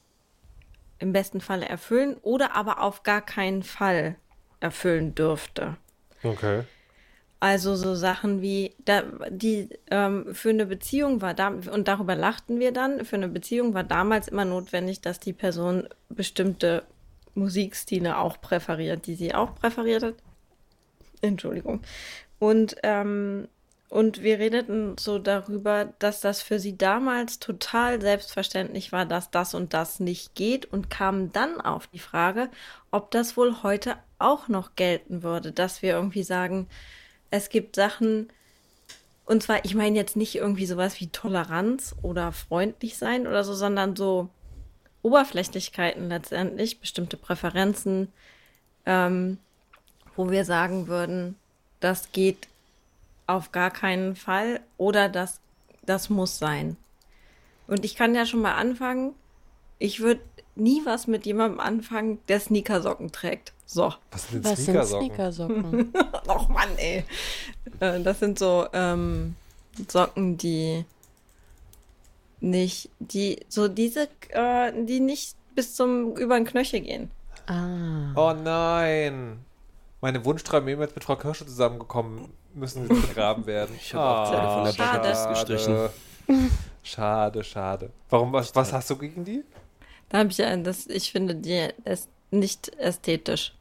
[0.99, 4.17] im besten Falle erfüllen oder aber auf gar keinen Fall
[4.61, 5.77] erfüllen dürfte.
[6.23, 6.65] Okay.
[7.43, 12.61] Also so Sachen wie, da, die ähm, für eine Beziehung war da, und darüber lachten
[12.61, 16.85] wir dann, für eine Beziehung war damals immer notwendig, dass die Person bestimmte
[17.35, 20.15] Musikstile auch präferiert, die sie auch präferiert hat.
[21.23, 21.81] Entschuldigung.
[22.39, 23.49] Und, ähm,
[23.89, 29.55] und wir redeten so darüber, dass das für sie damals total selbstverständlich war, dass das
[29.55, 32.51] und das nicht geht und kamen dann auf die Frage,
[32.91, 36.69] ob das wohl heute auch noch gelten würde, dass wir irgendwie sagen,
[37.31, 38.29] es gibt Sachen,
[39.25, 43.55] und zwar, ich meine jetzt nicht irgendwie sowas wie Toleranz oder freundlich sein oder so,
[43.55, 44.29] sondern so
[45.03, 48.09] Oberflächlichkeiten letztendlich, bestimmte Präferenzen,
[48.87, 49.39] ähm,
[50.17, 51.37] wo wir sagen würden,
[51.79, 52.49] das geht
[53.27, 55.41] auf gar keinen Fall oder das,
[55.87, 56.77] das muss sein.
[57.67, 59.15] Und ich kann ja schon mal anfangen,
[59.79, 60.21] ich würde
[60.57, 63.53] nie was mit jemandem anfangen, der Sneakersocken trägt.
[63.67, 63.93] So.
[64.11, 65.07] Was sind denn Was sind Sneakersocken?
[65.09, 65.93] Sneakersocken?
[66.29, 67.05] Och Mann, ey.
[67.81, 69.37] Äh, Das sind so ähm,
[69.89, 70.85] Socken, die
[72.41, 77.11] nicht, die, so diese, äh, die nicht bis zum über den Knöchel gehen.
[77.47, 78.13] ah.
[78.17, 79.39] Oh nein.
[80.01, 83.75] Meine Wunschträume mit Frau Kirsche zusammengekommen, müssen jetzt begraben werden.
[83.79, 84.99] Ich hab auch Teile von der Schade.
[84.99, 85.89] Bucketlist gestrichen.
[86.83, 87.91] Schade, schade.
[88.09, 89.45] Warum, was, was hast du gegen die?
[90.11, 93.55] Da habe ich ja, das, ich finde die ist nicht ästhetisch.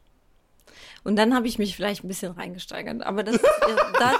[1.02, 3.02] Und dann habe ich mich vielleicht ein bisschen reingesteigert.
[3.04, 4.12] Aber das ist ja, da,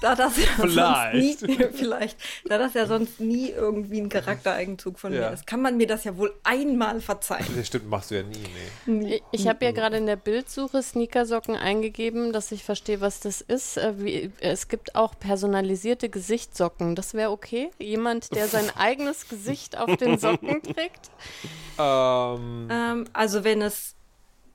[0.00, 1.40] da das ja Vielleicht.
[1.40, 2.16] sonst nie, vielleicht,
[2.46, 5.28] da das ja sonst nie irgendwie ein Charaktereigenzug von Ja.
[5.28, 7.46] mir ist, kann man mir das ja wohl einmal verzeihen.
[7.56, 8.44] Das stimmt, machst du ja nie,
[8.86, 9.14] nee.
[9.30, 13.40] Ich, ich habe ja gerade in der Bildsuche Sneakersocken eingegeben, dass ich verstehe, was das
[13.40, 13.76] ist.
[13.76, 16.94] Äh, Wie, es gibt auch personalisierte Gesichtssocken.
[16.96, 17.70] Das wäre okay?
[17.78, 21.10] Jemand, der sein eigenes Gesicht auf den Socken trägt?
[21.78, 23.94] Ähm, Ähm, also wenn es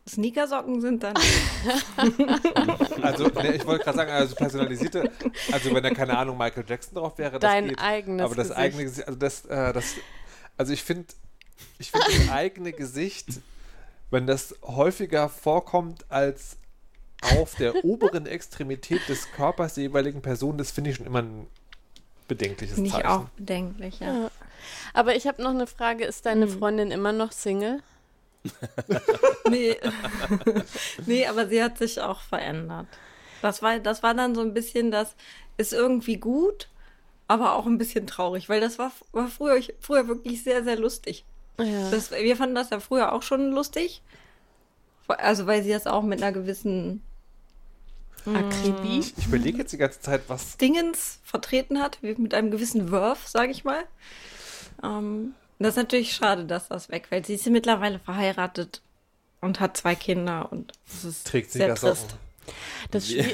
[0.09, 1.15] Sneakersocken sind, dann
[3.01, 5.11] also, nee, ich wollte gerade sagen, also personalisierte,
[5.51, 7.79] also wenn da keine Ahnung Michael Jackson drauf wäre, das Dein geht.
[7.79, 8.59] eigenes Aber das Gesicht.
[8.59, 9.95] eigene Gesicht, also das, äh, das,
[10.57, 11.05] also ich finde,
[11.77, 13.27] ich finde das eigene Gesicht,
[14.11, 16.57] wenn das häufiger vorkommt als
[17.37, 21.47] auf der oberen Extremität des Körpers der jeweiligen Person, das finde ich schon immer ein
[22.27, 23.07] bedenkliches finde ich Zeichen.
[23.07, 24.13] auch bedenklich, ja.
[24.23, 24.31] Ja.
[24.93, 26.05] Aber ich habe noch eine Frage.
[26.05, 26.59] Ist deine Hm.
[26.59, 27.81] Freundin immer noch Single?
[29.49, 29.77] Nee.
[31.07, 32.85] nee, aber sie hat sich auch verändert.
[33.41, 35.15] Das war, das war dann so ein bisschen, das
[35.57, 36.69] ist irgendwie gut,
[37.27, 41.25] aber auch ein bisschen traurig, weil das war, war früher, früher wirklich sehr, sehr lustig.
[41.57, 41.89] Ja.
[41.89, 44.03] Das, wir fanden das ja früher auch schon lustig.
[45.07, 47.01] Also, weil sie das auch mit einer gewissen
[48.25, 48.99] Akribie?
[49.17, 50.57] Ich überlege jetzt die ganze Zeit, was.
[50.57, 53.83] Dingens vertreten hat, wie mit einem gewissen Wurf, sage ich mal.
[54.83, 57.25] Ähm, das ist natürlich schade, dass das wegfällt.
[57.25, 58.81] Sie ist ja mittlerweile verheiratet
[59.41, 62.07] und hat zwei Kinder und das ist Trägt sehr Sneakersocken.
[62.09, 62.17] trist.
[62.91, 63.33] Das, Schwi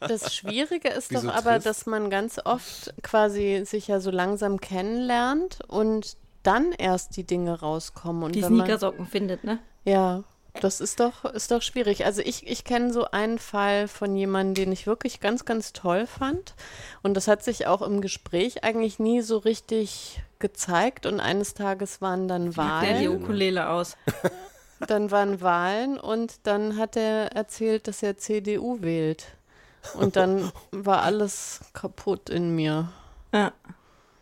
[0.00, 1.66] das Schwierige ist Wieso doch aber, trist?
[1.66, 7.58] dass man ganz oft quasi sich ja so langsam kennenlernt und dann erst die Dinge
[7.60, 8.22] rauskommen.
[8.22, 9.58] Und Die Sneakersocken findet, ne?
[9.84, 10.22] Ja,
[10.60, 12.04] das ist doch, ist doch schwierig.
[12.04, 16.06] Also ich, ich kenne so einen Fall von jemandem, den ich wirklich ganz, ganz toll
[16.06, 16.54] fand.
[17.02, 21.06] Und das hat sich auch im Gespräch eigentlich nie so richtig gezeigt.
[21.06, 23.08] Und eines Tages waren dann Der die Wahlen.
[23.08, 23.96] Ukulele aus.
[24.86, 29.26] Dann waren Wahlen und dann hat er erzählt, dass er CDU wählt.
[29.94, 32.88] Und dann war alles kaputt in mir.
[33.32, 33.52] Ja.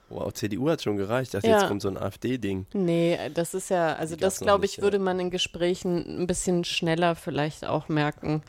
[0.08, 1.28] Wow, CDU hat schon gereicht.
[1.28, 1.58] Ich dachte, Ja.
[1.58, 2.66] jetzt kommt so ein AfD-Ding.
[2.72, 4.82] Nee, das ist ja, also Die das glaube nicht, ich, ja.
[4.84, 8.42] würde man in Gesprächen ein bisschen schneller vielleicht auch merken.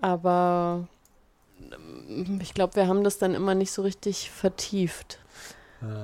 [0.00, 0.88] aber
[1.72, 5.20] ähm, ich glaube, wir haben das dann immer nicht so richtig vertieft.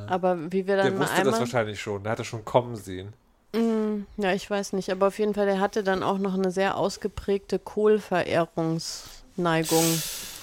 [0.07, 1.41] Aber wie wir dann Der mal wusste das einmal.
[1.41, 2.05] wahrscheinlich schon.
[2.05, 3.15] Der hat das schon kommen sehen.
[3.57, 6.51] Mm, ja, ich weiß nicht, aber auf jeden Fall, der hatte dann auch noch eine
[6.51, 9.85] sehr ausgeprägte Kohlverehrungsneigung.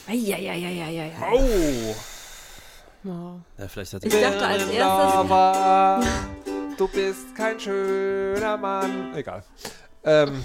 [0.08, 1.12] Eieieiei.
[1.32, 1.96] Oh!
[3.06, 3.36] Oh.
[3.58, 6.02] Ja, vielleicht hat Ich dachte als erstes, Lover,
[6.78, 9.14] du bist kein schöner Mann.
[9.16, 9.44] Egal.
[10.06, 10.44] Ähm,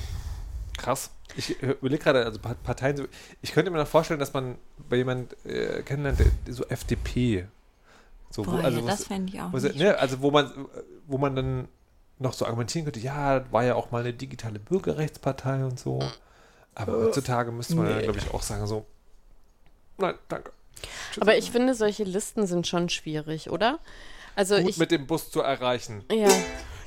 [0.77, 1.11] krass.
[1.37, 3.05] Ich überlege gerade, also Pa- Parteien, so-
[3.43, 4.57] ich könnte mir noch vorstellen, dass man
[4.89, 7.47] bei jemand äh, kennenlernt, der, so FDP.
[8.31, 9.77] So, wo, boah, also, ja, das fände ich auch nicht.
[9.77, 10.51] ne, also wo man,
[11.07, 11.69] wo man dann
[12.19, 16.01] noch so argumentieren könnte, ja, war ja auch mal eine digitale Bürgerrechtspartei und so.
[16.75, 18.87] Aber heutzutage müsste man, ja, glaube ich, auch sagen, so,
[19.99, 20.53] nein, danke.
[21.13, 21.23] Tschüss.
[21.23, 23.81] Aber ich finde, solche Listen sind schon schwierig, oder?
[24.37, 26.05] Also Gut ich, mit dem Bus zu erreichen.
[26.13, 26.29] Ja,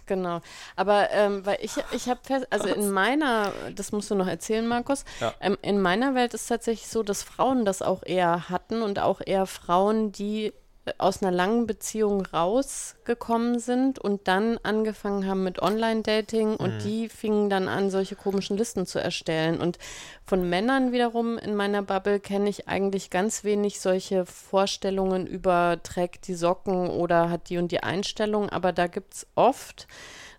[0.05, 0.39] genau.
[0.77, 4.65] Aber ähm, weil ich, ich habe fest, also in meiner, das musst du noch erzählen,
[4.65, 5.33] Markus, Ja.
[5.41, 9.19] ähm, in meiner Welt ist tatsächlich so, dass Frauen das auch eher hatten und auch
[9.25, 10.53] eher Frauen, die
[10.97, 17.51] aus einer langen Beziehung rausgekommen sind und dann angefangen haben mit Online-Dating und die fingen
[17.51, 19.61] dann an, solche komischen Listen zu erstellen.
[19.61, 19.77] Und
[20.25, 26.27] von Männern wiederum in meiner Bubble kenne ich eigentlich ganz wenig solche Vorstellungen über trägt
[26.27, 29.87] die Socken oder hat die und die Einstellung, aber da gibt es oft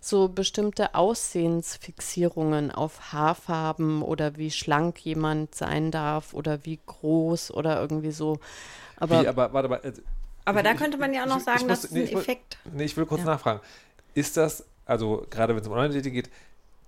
[0.01, 7.79] so bestimmte Aussehensfixierungen auf Haarfarben oder wie schlank jemand sein darf oder wie groß oder
[7.79, 8.39] irgendwie so.
[8.97, 9.79] Aber, Wie, aber warte mal.
[9.81, 10.01] also,
[10.45, 12.03] Aber ich- da könnte man ja auch noch ich- sagen, ich das muss- ist ein
[12.03, 12.57] ich muss- Effekt.
[12.71, 13.27] Nee, ich will kurz Ja.
[13.27, 13.59] nachfragen.
[14.13, 16.29] Ist das, also gerade wenn es um Online-Dating geht,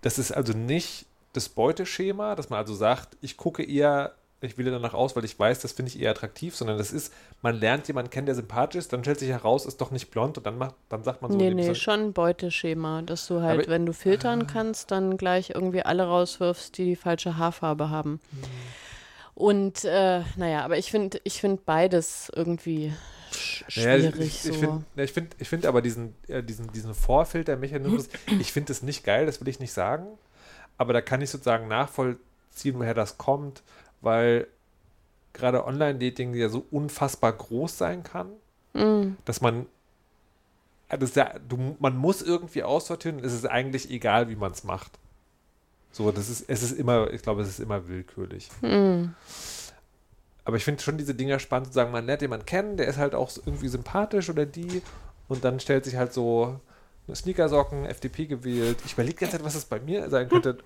[0.02, 4.70] das ist also nicht das Beuteschema, dass man also sagt, ich gucke eher, ich wähle
[4.72, 7.88] danach aus, weil ich weiß, das finde ich eher attraktiv, sondern das ist, man lernt
[7.88, 10.58] jemanden kennen, der sympathisch ist, dann stellt sich heraus, ist doch nicht blond und dann
[10.58, 13.72] macht, dann sagt man so, nee, nee, soll- schon ein Beuteschema, dass du halt, Aber-
[13.72, 18.20] wenn du filtern kannst, dann gleich irgendwie alle rauswirfst, die die falsche Haarfarbe haben.
[19.36, 22.94] Und äh, naja, aber ich finde ich find beides irgendwie
[23.32, 24.20] sch Naja, schwierig.
[24.20, 24.54] ich, ich so.
[24.54, 28.10] finde ich find, ich find aber diesen, äh, diesen, diesen Vorfiltermechanismus,
[28.40, 30.08] ich finde es nicht geil, das will ich nicht sagen,
[30.78, 33.64] aber da kann ich sozusagen nachvollziehen, woher das kommt,
[34.02, 34.48] weil
[35.34, 38.30] gerade Online-Dating ja so unfassbar groß sein kann,
[38.74, 39.68] Mm, dass man
[40.90, 44.64] äh, das ja, du, man muss irgendwie aussortieren es ist eigentlich egal, wie man es
[44.66, 44.92] macht.
[45.96, 48.50] So, das ist, es ist immer, ich glaube, es ist immer willkürlich.
[48.60, 49.14] mm.
[50.44, 52.98] Aber ich finde schon diese Dinger spannend zu sagen, man lernt jemanden kennen, der ist
[52.98, 54.82] halt auch irgendwie sympathisch oder die
[55.30, 56.60] und dann stellt sich halt so
[57.14, 58.78] Sneakersocken, FDP gewählt.
[58.86, 60.58] Ich überlege Zeit, was das bei mir sein könnte.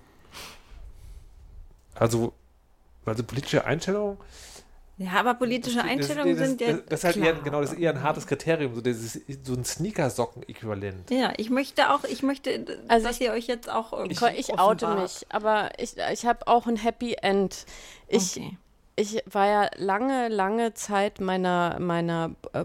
[1.94, 2.32] Also,
[3.04, 4.18] also politische Einstellung.
[5.02, 6.74] Ja, aber politische Einstellungen das, sind das, ja.
[6.74, 7.26] das, das ist halt klar.
[7.28, 11.10] eher, genau, das ist eher ein hartes Kriterium, so, dieses, so ein Sneakersocken-Äquivalent.
[11.10, 14.12] Ja, ich möchte auch, ich möchte, Also dass ich- ihr euch jetzt auch irgendwie.
[14.36, 17.64] Ich, ich oute mich, aber ich, ich habe auch ein Happy End.
[18.08, 18.58] Ich, Okay.
[18.96, 22.64] ich war ja lange, lange Zeit meiner, meiner, äh,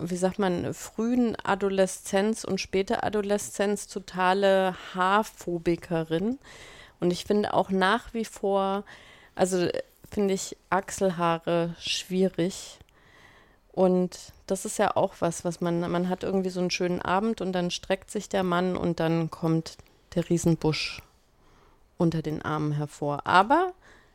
[0.00, 6.38] wie sagt man, frühen Adoleszenz und später Adoleszenz totale Haarphobikerin.
[6.98, 8.84] Und ich finde auch nach wie vor,
[9.36, 9.82] also äh,
[10.16, 12.78] finde ich Achselhaare schwierig.
[13.70, 17.42] Und das ist ja auch was, was man, man hat irgendwie so einen schönen Abend
[17.42, 19.76] und dann streckt sich der Mann und dann kommt
[20.14, 21.02] der Riesenbusch
[21.98, 23.26] unter den Armen hervor.
[23.26, 23.74] Aber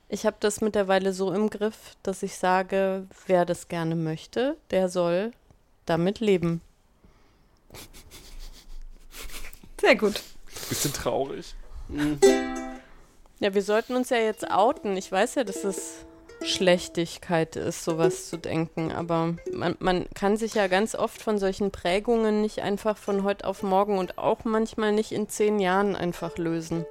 [0.10, 4.90] ich habe das mittlerweile so im Griff, dass ich sage, wer das gerne möchte, der
[4.90, 5.34] soll
[5.86, 6.62] damit leben.
[9.80, 10.24] Sehr gut.
[10.68, 11.54] Bisschen traurig.
[13.42, 14.96] Ja, wir sollten uns ja jetzt outen.
[14.96, 16.06] Ich weiß ja, dass es
[16.44, 21.72] Schlechtigkeit ist, sowas zu denken, aber man, man kann sich ja ganz oft von solchen
[21.72, 26.38] Prägungen nicht einfach von heute auf morgen und auch manchmal nicht in zehn Jahren einfach
[26.38, 26.86] lösen.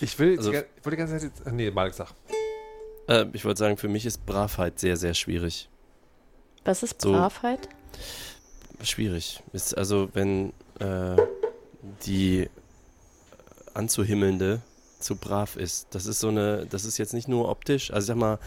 [0.00, 2.08] Ich will, Also- ich wollte die ganze Zeit jetzt, nee, Malik, sag.
[3.08, 5.68] Äh, ich wollte sagen, für mich ist Bravheit sehr, sehr schwierig.
[6.64, 7.12] Was ist So.
[7.12, 7.68] Bravheit?
[8.82, 9.42] Schwierig.
[9.52, 11.16] Ist also, wenn äh,
[12.06, 12.48] die
[13.74, 14.62] anzuhimmelnde
[15.00, 15.88] zu brav ist.
[15.90, 17.92] Das ist so eine, das ist jetzt nicht nur optisch.
[17.92, 18.38] Also ich sag mal,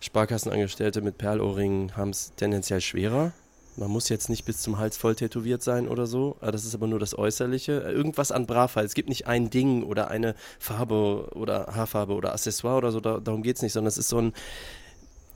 [0.00, 3.32] Sparkassenangestellte mit Perlohrringen haben es tendenziell schwerer.
[3.76, 6.36] Man muss jetzt nicht bis zum Hals voll tätowiert sein oder so.
[6.40, 7.72] Aber Das ist aber nur das Äußerliche.
[7.72, 8.86] Irgendwas an Bravheit.
[8.86, 13.00] Es gibt nicht ein Ding oder eine Farbe oder Haarfarbe oder Accessoire oder so.
[13.00, 14.32] Da, darum geht es nicht, sondern es ist so ein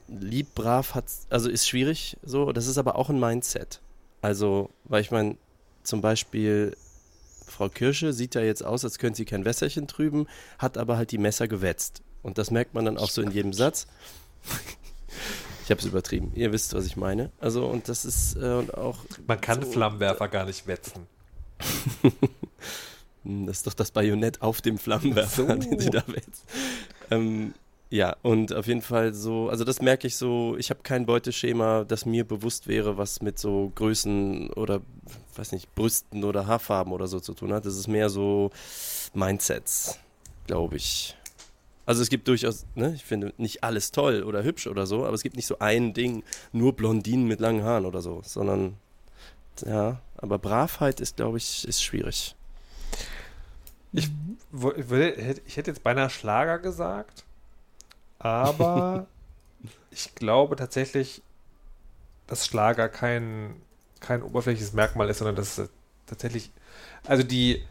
[0.09, 2.53] lieb, brav, hat, also ist schwierig so.
[2.53, 3.81] Das ist aber auch ein Mindset.
[4.23, 5.37] Also, weil ich meine,
[5.83, 6.77] zum Beispiel
[7.61, 10.27] Frau Kirsche sieht ja jetzt aus, als könnte sie kein Wässerchen trüben,
[10.59, 12.01] hat aber halt die Messer gewetzt.
[12.23, 13.87] Und das merkt man dann auch so in jedem Satz.
[15.65, 16.33] Ich habe es übertrieben.
[16.35, 17.31] Ihr wisst, was ich meine.
[17.39, 19.01] Also, und das ist äh, und auch.
[19.27, 21.07] Man kann so- Flammenwerfer gar nicht wetzen.
[23.25, 25.55] Hm, Das ist doch das Bajonett auf dem Flammenwerfer, So.
[25.55, 26.43] den sie da wetzt.
[27.11, 27.53] Ähm,
[27.91, 31.85] ja, und auf jeden Fall so, also das merke ich so, ich habe kein Beuteschema,
[31.85, 34.81] das mir bewusst wäre, was mit so Größen oder,
[35.41, 37.67] weiß nicht, Brüsten oder Haarfarben oder so zu tun hat.
[37.67, 38.51] Das ist mehr so
[39.15, 39.99] Mindsets,
[40.47, 41.17] glaube ich.
[41.87, 45.15] Also es gibt durchaus, ne, ich finde nicht alles toll oder hübsch oder so, aber
[45.15, 46.23] es gibt nicht so ein Ding,
[46.53, 48.77] nur Blondinen mit langen Haaren oder so, sondern
[49.67, 52.37] ja, aber Bravheit ist, glaube ich, ist schwierig.
[53.93, 54.09] Ich,
[54.53, 57.25] ich hätte jetzt beinahe Schlager gesagt,
[58.19, 59.07] aber
[59.91, 61.23] ich glaube tatsächlich,
[62.27, 63.61] dass Schlager kein,
[64.01, 65.71] kein oberflächliches Merkmal ist, sondern dass es
[66.07, 66.51] tatsächlich,
[67.07, 67.63] also die,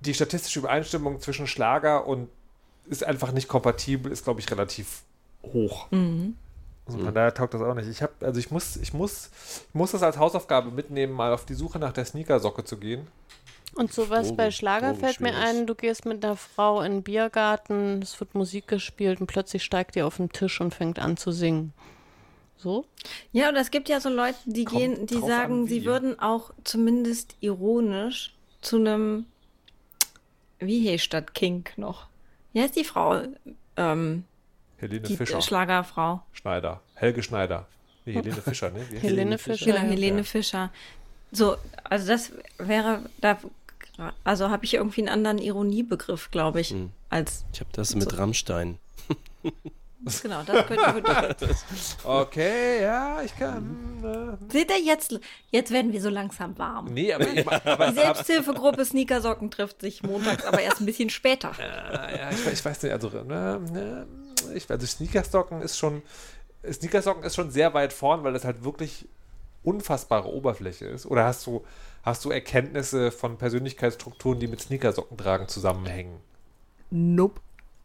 [0.00, 2.28] die statistische Übereinstimmung zwischen Schlager und
[2.86, 5.02] ist einfach nicht kompatibel, ist glaube ich relativ
[5.42, 5.90] hoch.
[5.90, 6.36] Mhm.
[6.86, 7.88] Also von daher taugt das auch nicht.
[7.88, 9.30] Ich habe, also ich muss, ich muss,
[9.68, 13.06] ich muss das als Hausaufgabe mitnehmen, mal auf die Suche nach der Sneakersocke zu gehen.
[13.74, 15.48] Und sowas Drogen- bei Schlager Drogen fällt mir schwierig.
[15.48, 19.64] ein, du gehst mit einer Frau in den Biergarten, es wird Musik gespielt und plötzlich
[19.64, 21.72] steigt die auf den Tisch und fängt an zu singen.
[22.56, 22.86] So?
[23.32, 26.18] Ja, und es gibt ja so Leute, die Kommt gehen, die sagen, an, sie würden
[26.18, 29.26] auch zumindest ironisch zu einem,
[30.58, 32.06] wie heißt das Kink noch?
[32.52, 33.22] Wie heißt die Frau?
[33.76, 34.24] Ähm,
[34.78, 35.42] Helene die Fischer.
[35.42, 36.22] Schlagerfrau.
[36.32, 36.80] Schneider.
[36.94, 37.66] Helge Schneider.
[38.06, 38.80] Nee, Helene Fischer, ne?
[39.00, 39.42] Helene die?
[39.42, 39.64] Fischer.
[39.66, 39.82] Genau, Ja.
[39.82, 40.22] Helene Ja.
[40.24, 40.72] Fischer.
[41.32, 43.38] So, also das wäre, da,
[44.22, 46.92] also habe ich irgendwie einen anderen Ironiebegriff, glaube ich, Mhm.
[47.10, 48.16] als, Ich habe das mit So.
[48.16, 48.78] Rammstein.
[50.22, 51.56] genau, das könnte,
[52.04, 54.02] Okay, ja, ich kann.
[54.02, 55.18] Äh, seht ihr jetzt,
[55.50, 56.92] jetzt werden wir so langsam warm.
[56.92, 61.52] nee, aber, ich, aber Die Selbsthilfegruppe Sneakersocken trifft sich montags, aber erst ein bisschen später.
[61.58, 64.06] äh, ja, ich, ich weiß nicht, also, ne, ne,
[64.54, 66.02] ich, also Sneakersocken ist schon,
[66.70, 69.06] Sneakersocken ist schon sehr weit vorn, weil das halt wirklich
[69.62, 71.06] unfassbare Oberfläche ist.
[71.06, 71.64] Oder hast du,
[72.02, 76.18] hast du Erkenntnisse von Persönlichkeitsstrukturen, die mit Sneakersocken tragen, zusammenhängen?
[76.90, 77.40] Nope.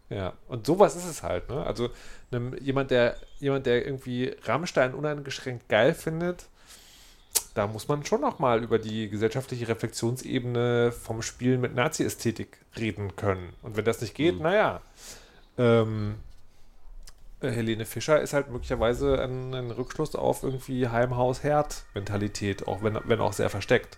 [0.10, 1.66] Ja, und sowas ist es halt, ne?
[1.66, 1.90] Also
[2.32, 6.46] einem, jemand, der, jemand, der irgendwie Rammstein uneingeschränkt geil findet,
[7.54, 13.16] da muss man schon noch mal über die gesellschaftliche Reflexionsebene vom Spielen mit Nazi-Ästhetik reden
[13.16, 13.54] können.
[13.62, 14.82] Und wenn das nicht geht, naja.
[15.58, 16.16] Ähm,
[17.42, 23.20] äh, Helene Fischer ist halt möglicherweise ein, ein Rückschluss auf irgendwie Heim-Haus-Herd-Mentalität, auch wenn, wenn
[23.20, 23.98] auch sehr versteckt.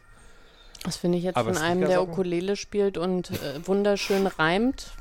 [0.84, 2.01] Das finde ich jetzt Aber von einem, der?
[2.01, 4.93] Ukulele spielt und äh, wunderschön reimt.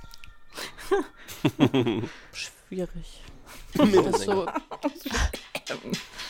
[2.32, 3.22] Schwierig.
[4.26, 4.46] So,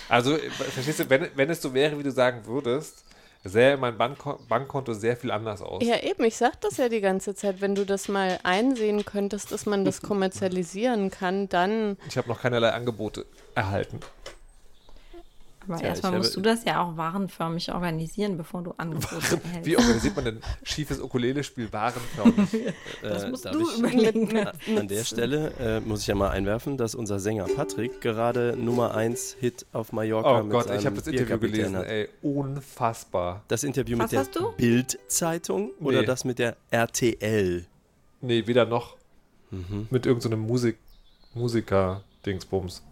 [0.09, 3.05] Also, verstehst du, wenn, wenn es so wäre, wie du sagen würdest,
[3.45, 5.83] sähe mein Bankko Bankkonto sehr viel anders aus.
[5.83, 7.61] ja, eben, ich sag das ja die ganze Zeit.
[7.61, 11.97] Wenn du das mal einsehen könntest, dass man das kommerzialisieren kann, dann.
[12.09, 14.01] Ich habe noch keinerlei Angebote erhalten.
[15.71, 19.15] Aber Tja, erstmal musst habe- du das ja auch warenförmig organisieren, bevor du Angebote
[19.45, 19.67] erhältst.
[19.67, 22.49] Wie organisiert man denn schiefes Ukulele-Spiel warenförmig?
[23.03, 24.37] Das Äh, musst darf du ich- überlegen.
[24.77, 28.95] An der Stelle äh, muss ich ja mal einwerfen, dass unser Sänger Patrick gerade Nummer
[28.95, 31.87] 1 Hit auf Mallorca Oh mit Gott, seinem ich habe das Interview gelesen, hat.
[31.87, 32.09] ey.
[32.23, 33.43] Unfassbar.
[33.49, 34.43] Das Interview Was mit der?
[34.57, 36.07] Bild-Zeitung oder Nee.
[36.07, 37.65] das mit der RTL?
[38.21, 38.97] Nee, weder noch.
[39.51, 39.87] Mhm.
[39.91, 40.79] Mit irgendeinem Musik
[41.35, 42.83] Musiker-Dingsbums.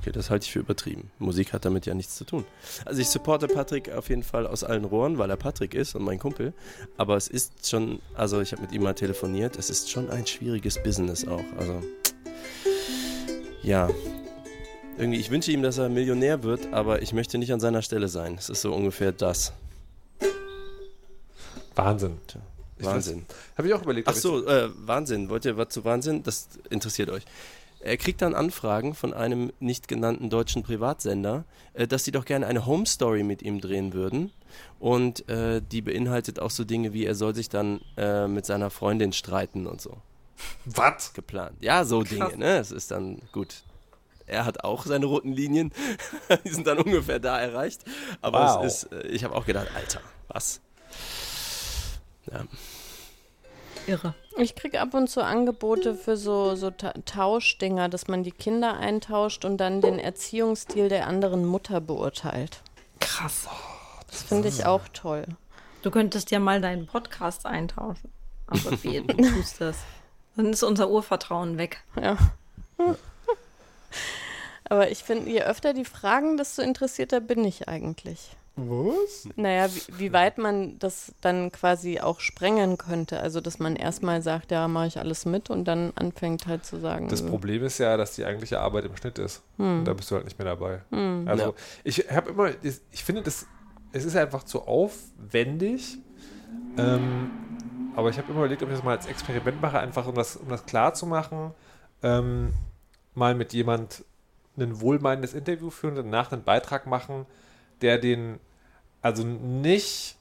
[0.00, 1.10] Okay, das halte ich für übertrieben.
[1.18, 2.44] Musik hat damit ja nichts zu tun.
[2.84, 6.04] Also ich supporte Patrick auf jeden Fall aus allen Rohren, weil er Patrick ist und
[6.04, 6.52] mein Kumpel.
[6.96, 10.26] Aber es ist schon, also ich habe mit ihm mal telefoniert, es ist schon ein
[10.26, 11.44] schwieriges Business auch.
[11.58, 11.82] Also
[13.62, 13.90] ja,
[14.96, 18.08] irgendwie, ich wünsche ihm, dass er Millionär wird, aber ich möchte nicht an seiner Stelle
[18.08, 18.36] sein.
[18.38, 19.52] Es ist so ungefähr das.
[21.74, 22.18] Wahnsinn.
[22.26, 22.40] Tja,
[22.80, 23.26] Wahnsinn.
[23.56, 24.08] Habe ich auch überlegt.
[24.08, 25.28] Ach so, äh, Wahnsinn.
[25.28, 26.22] Wollt ihr was zu Wahnsinn?
[26.22, 27.24] Das interessiert euch.
[27.80, 32.46] Er kriegt dann Anfragen von einem nicht genannten deutschen Privatsender, äh, dass sie doch gerne
[32.46, 34.32] eine Home Story mit ihm drehen würden.
[34.80, 38.70] Und äh, die beinhaltet auch so Dinge wie, er soll sich dann äh, mit seiner
[38.70, 39.98] Freundin streiten und so.
[40.64, 41.12] Was?
[41.14, 41.56] Geplant.
[41.60, 42.08] Ja, so Krass.
[42.10, 42.58] Dinge, ne?
[42.58, 43.62] Es ist dann gut.
[44.26, 45.72] Er hat auch seine roten Linien.
[46.44, 47.84] die sind dann ungefähr da erreicht.
[48.20, 48.64] Aber Wow.
[48.64, 50.60] es ist, äh, ich habe auch gedacht, Alter, was?
[52.30, 52.44] Ja.
[53.88, 54.14] Irre.
[54.36, 58.78] Ich kriege ab und zu Angebote für so, so Ta Tauschdinger, dass man die Kinder
[58.78, 62.62] eintauscht und dann den Erziehungsstil der anderen Mutter beurteilt.
[63.00, 63.48] Krass.
[64.06, 65.24] Das finde ich auch toll.
[65.82, 68.12] Du könntest ja mal deinen Podcast eintauschen.
[68.46, 69.78] Aber wie du tust das.
[70.36, 71.82] Dann ist unser Urvertrauen weg.
[72.00, 72.16] Ja.
[74.68, 78.36] Aber ich finde, je öfter die fragen, desto interessierter bin ich eigentlich.
[78.66, 79.28] Was?
[79.36, 83.20] Naja, wie, wie weit man das dann quasi auch sprengen könnte.
[83.20, 86.78] Also, dass man erstmal sagt, ja, mache ich alles mit und dann anfängt halt zu
[86.80, 87.08] sagen.
[87.08, 89.42] Das so, Problem ist ja, dass die eigentliche Arbeit im Schnitt ist.
[89.58, 90.80] Und da bist du halt nicht mehr dabei.
[91.26, 91.52] Also Ja.
[91.84, 93.46] ich habe immer, ich finde das,
[93.92, 95.98] es ist einfach zu aufwendig.
[96.76, 97.30] Ähm,
[97.94, 100.36] aber ich habe immer überlegt, ob ich das mal als Experiment mache, einfach um das,
[100.36, 101.52] um das klar zu machen,
[102.02, 102.52] ähm,
[103.14, 104.04] mal mit jemand
[104.56, 107.26] ein wohlmeinendes Interview führen und danach einen Beitrag machen,
[107.80, 108.38] der den
[109.02, 110.16] also nicht,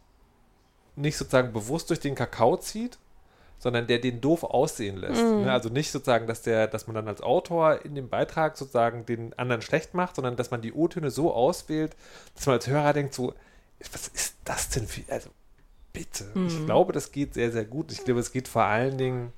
[0.95, 2.97] nicht sozusagen bewusst durch den Kakao zieht,
[3.59, 5.21] sondern der den doof aussehen lässt.
[5.21, 5.51] Ne?
[5.51, 9.37] Also nicht sozusagen, dass der, dass man dann als Autor in dem Beitrag sozusagen den
[9.37, 11.95] anderen schlecht macht, sondern dass man die O-Töne so auswählt,
[12.35, 13.33] dass man als Hörer denkt, so,
[13.91, 15.29] was ist das denn für, also
[15.91, 16.25] bitte.
[16.47, 17.91] Ich glaube, das geht sehr, sehr gut.
[17.91, 19.33] Ich glaube, es geht vor allen Dingen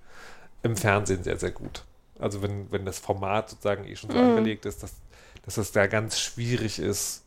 [0.63, 1.85] im Fernsehen sehr, sehr gut.
[2.19, 4.95] Also wenn, wenn das Format sozusagen eh schon so angelegt ist, dass,
[5.45, 7.23] dass es da ganz schwierig ist,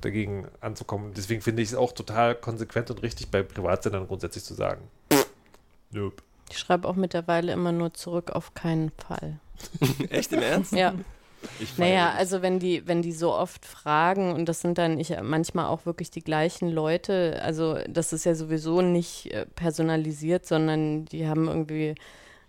[0.00, 1.12] dagegen anzukommen.
[1.16, 4.82] Deswegen finde ich es auch total konsequent und richtig bei Privatsendern grundsätzlich zu sagen.
[5.90, 6.22] Nope.
[6.50, 9.40] Ich schreibe auch mittlerweile immer nur zurück auf keinen Fall.
[10.10, 10.72] Echt im Ernst?
[10.72, 10.94] Ja.
[11.60, 15.14] Ich Naja, also wenn die, wenn die so oft fragen, und das sind dann ich,
[15.22, 21.04] manchmal auch wirklich die gleichen Leute, also das ist ja sowieso nicht äh, personalisiert, sondern
[21.04, 21.94] die haben irgendwie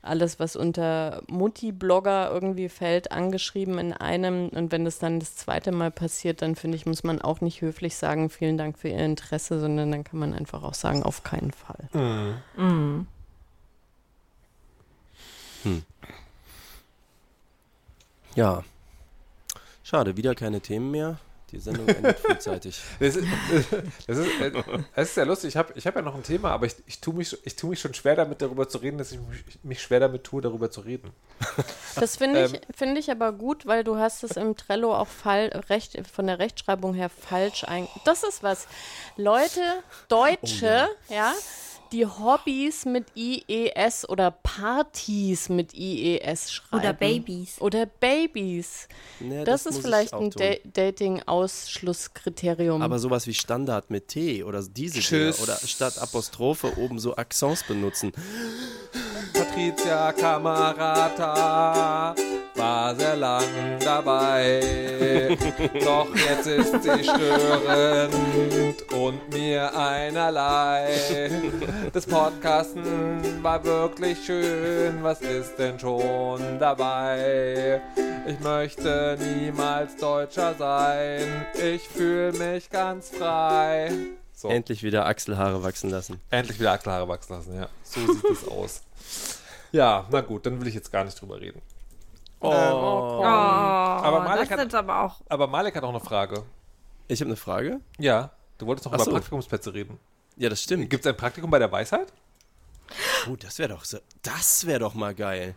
[0.07, 4.49] alles, was unter Mutti-Blogger irgendwie fällt, angeschrieben in einem.
[4.49, 7.61] Und wenn das dann das zweite Mal passiert, dann finde ich, muss man auch nicht
[7.61, 11.23] höflich sagen, vielen Dank für Ihr Interesse, sondern dann kann man einfach auch sagen, auf
[11.23, 11.89] keinen Fall.
[12.55, 13.07] Mhm.
[18.35, 18.63] Ja.
[19.83, 21.17] Schade, wieder keine Themen mehr.
[21.51, 22.81] Die Sendung endet frühzeitig.
[22.99, 23.25] Das ist,
[24.07, 24.33] das ist,
[24.95, 25.49] das ist ja lustig.
[25.49, 27.67] Ich habe ich hab ja noch ein Thema, aber ich, ich tue mich, ich tu
[27.67, 30.69] mich schon schwer damit, darüber zu reden, dass ich mich, mich schwer damit tue, darüber
[30.71, 31.11] zu reden.
[31.95, 32.59] Das finde ich, Ähm.
[32.75, 36.37] finde ich aber gut, weil du hast es im Trello auch fall, recht, von der
[36.37, 37.87] Rechtschreibung her falsch ein.
[38.05, 38.67] Das ist was.
[39.15, 39.61] Leute,
[40.07, 41.33] Deutsche, ja.
[41.91, 46.79] Die Hobbys mit IES oder Partys mit IES schreiben.
[46.79, 47.59] Oder Babys.
[47.61, 48.87] Oder Babys.
[49.19, 50.29] Nee, Das, muss ist ich vielleicht ein.
[50.31, 52.81] Da Dating-Ausschlusskriterium.
[52.81, 55.37] Aber sowas wie Standard mit T oder diese Tschüss.
[55.37, 58.11] Dinger oder statt Apostrophe oben so Accents benutzen.
[59.33, 62.13] Patricia Camarata
[62.57, 63.43] war sehr lang
[63.79, 65.37] dabei.
[65.83, 68.13] Doch jetzt ist sie störend
[68.91, 71.29] und mir einerlei.
[71.93, 75.03] Das Podcasten war wirklich schön.
[75.03, 77.81] Was ist denn schon dabei?
[78.25, 81.45] Ich möchte niemals Deutscher sein.
[81.53, 83.91] Ich fühle mich ganz frei.
[84.33, 84.49] So.
[84.49, 86.21] Endlich wieder Achselhaare wachsen lassen.
[86.29, 87.69] Endlich wieder Achselhaare wachsen lassen, ja.
[87.83, 88.81] So sieht es aus.
[89.71, 91.61] Ja, na gut, dann will ich jetzt gar nicht drüber reden.
[92.39, 92.49] Oh.
[92.49, 95.21] Oh, aber Malek das hat- aber auch.
[95.29, 96.43] Aber Malek hat auch eine Frage.
[97.07, 97.79] Ich habe eine Frage.
[97.97, 99.11] Ja, du wolltest doch Ach über so.
[99.11, 99.99] Praktikumsplätze reden.
[100.35, 100.89] Ja, das stimmt.
[100.89, 102.11] Gibt es ein Praktikum bei der Weisheit?
[103.29, 105.55] Oh, das wäre doch so, das wäre doch mal geil.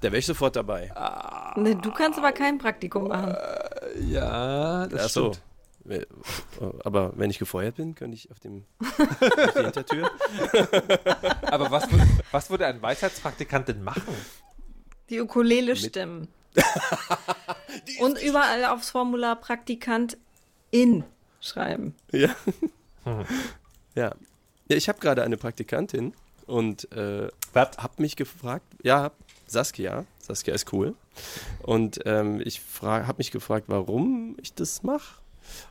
[0.00, 0.90] Da wäre ich sofort dabei.
[1.56, 3.36] Ne, du kannst aber kein Praktikum machen.
[4.08, 5.32] Ja, das Ach so.
[5.88, 6.06] Äh,
[6.84, 10.10] Aber wenn ich gefeuert bin, könnte ich auf, dem, auf die Hintertür.
[11.50, 11.88] Aber was,
[12.30, 14.02] was würde ein Weisheitspraktikant denn machen?
[15.12, 16.28] Die Ukulele stimmen.
[18.00, 20.16] Und überall aufs Formular Praktikant
[20.70, 21.04] in
[21.40, 21.94] schreiben.
[22.12, 22.34] Ja.
[23.04, 23.24] ja.
[23.94, 24.14] ja.
[24.68, 26.14] Ich habe gerade eine Praktikantin
[26.46, 27.76] und äh, Was?
[27.76, 29.10] habe mich gefragt, ja,
[29.46, 30.94] Saskia, Saskia ist cool.
[31.62, 35.20] Und ähm, ich habe mich gefragt, warum ich das mache.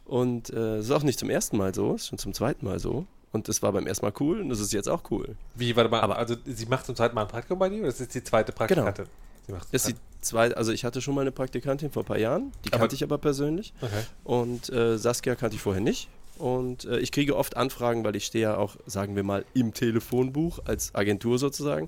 [0.06, 2.66] Und äh, es ist auch nicht zum ersten Mal so, es ist schon zum zweiten
[2.66, 3.08] Mal so.
[3.32, 5.36] Und es war beim ersten Mal cool und es ist jetzt auch cool.
[5.56, 8.02] Wie, warte mal, also sie macht zum zweiten Mal ein Praktikum bei dir oder ist
[8.02, 8.86] das die zweite Praktikantin?
[8.86, 9.31] Macht zum Das
[9.72, 12.74] ist die zweite, also ich hatte schon mal eine Praktikantin vor ein paar Jahren, die
[12.74, 13.74] Aber- kannte ich aber persönlich.
[13.82, 14.04] okay.
[14.24, 16.08] Und äh, Saskia kannte ich vorher nicht.
[16.38, 19.74] Und äh, ich kriege oft Anfragen, weil ich stehe ja auch, sagen wir mal, im
[19.76, 21.88] Telefonbuch als Agentur sozusagen.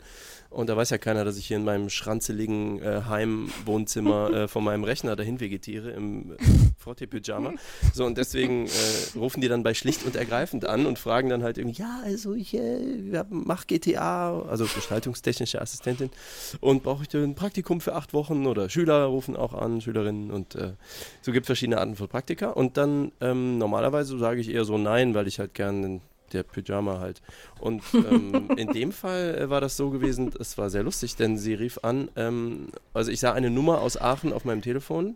[0.53, 4.63] Und da weiß ja keiner, dass ich hier in meinem schranzeligen äh, Heimwohnzimmer äh, von
[4.63, 6.35] meinem Rechner dahin vegetiere im äh,
[6.77, 7.53] Frottee-Pyjama.
[7.93, 11.43] So, und deswegen äh, rufen die dann bei schlicht und ergreifend an und fragen dann
[11.43, 16.11] halt irgendwie, ja, also ich äh, mache GTA, also gestaltungstechnische Assistentin,
[16.59, 20.29] und brauche ich denn ein Praktikum für acht Wochen oder Schüler rufen auch an, Schülerinnen
[20.31, 20.73] und äh,
[21.21, 22.49] so gibt verschiedene Arten von Praktika.
[22.49, 26.01] Und dann ähm, normalerweise sage ich eher so nein, weil ich halt gern
[26.33, 27.21] der Pyjama halt.
[27.59, 31.37] Und ähm, in dem Fall äh, war das so gewesen, es war sehr lustig, denn
[31.37, 35.15] sie rief an, ähm, also ich sah eine Nummer aus Aachen auf meinem Telefon.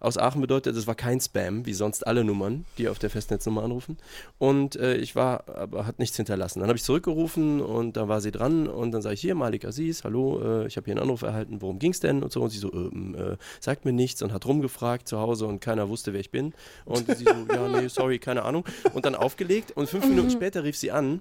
[0.00, 3.62] Aus Aachen bedeutet, es war kein Spam, wie sonst alle Nummern, die auf der Festnetznummer
[3.62, 3.98] anrufen.
[4.38, 6.60] Und äh, ich war, aber hat nichts hinterlassen.
[6.60, 9.64] Dann habe ich zurückgerufen und da war sie dran und dann sage ich hier, Malik
[9.64, 12.22] Aziz, hallo, äh, ich habe hier einen Anruf erhalten, worum ging es denn?
[12.22, 12.42] Und so.
[12.42, 15.88] Und sie so, ähm, äh, sagt mir nichts und hat rumgefragt zu Hause und keiner
[15.88, 16.54] wusste, wer ich bin.
[16.84, 18.64] Und sie so, ja, nee, sorry, keine Ahnung.
[18.94, 21.20] Und dann aufgelegt und fünf Minuten später rief sie an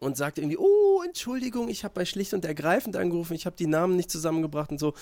[0.00, 3.66] und sagte irgendwie, oh, Entschuldigung, ich habe bei schlicht und ergreifend angerufen, ich habe die
[3.66, 4.94] Namen nicht zusammengebracht und so.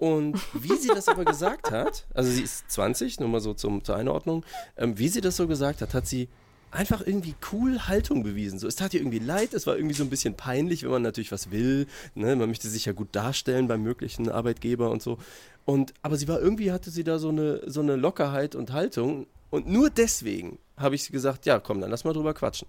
[0.00, 3.84] Und wie sie das aber gesagt hat, also sie ist 20, nur mal so zum,
[3.84, 4.44] zur Einordnung,
[4.78, 6.28] ähm, wie sie das so gesagt hat, hat sie
[6.70, 8.58] einfach irgendwie cool Haltung bewiesen.
[8.58, 11.02] So, es tat ihr irgendwie leid, es war irgendwie so ein bisschen peinlich, wenn man
[11.02, 11.86] natürlich was will.
[12.14, 12.34] Ne?
[12.34, 15.18] Man möchte sich ja gut darstellen beim möglichen Arbeitgeber und so.
[15.66, 19.26] Und, aber sie war irgendwie, hatte sie da so eine, so eine Lockerheit und Haltung.
[19.50, 22.68] Und nur deswegen habe ich gesagt, ja, komm, dann lass mal drüber quatschen.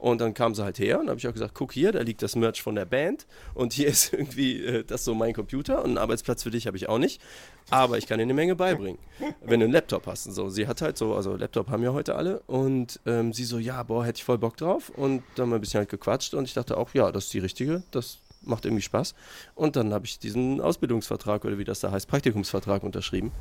[0.00, 2.22] Und dann kam sie halt her und habe ich auch gesagt, guck hier, da liegt
[2.22, 5.90] das Merch von der Band und hier ist irgendwie äh, das so mein Computer und
[5.90, 7.20] einen Arbeitsplatz für dich habe ich auch nicht.
[7.68, 8.98] Aber ich kann dir eine Menge beibringen,
[9.42, 10.48] wenn du einen Laptop hast und so.
[10.48, 13.82] Sie hat halt so, also Laptop haben ja heute alle und ähm, sie so, ja,
[13.82, 16.44] boah, hätte ich voll Bock drauf und dann haben wir ein bisschen halt gequatscht und
[16.44, 19.14] ich dachte auch, ja, das ist die richtige, das macht irgendwie Spaß.
[19.54, 23.32] Und dann habe ich diesen Ausbildungsvertrag oder wie das da heißt, Praktikumsvertrag unterschrieben.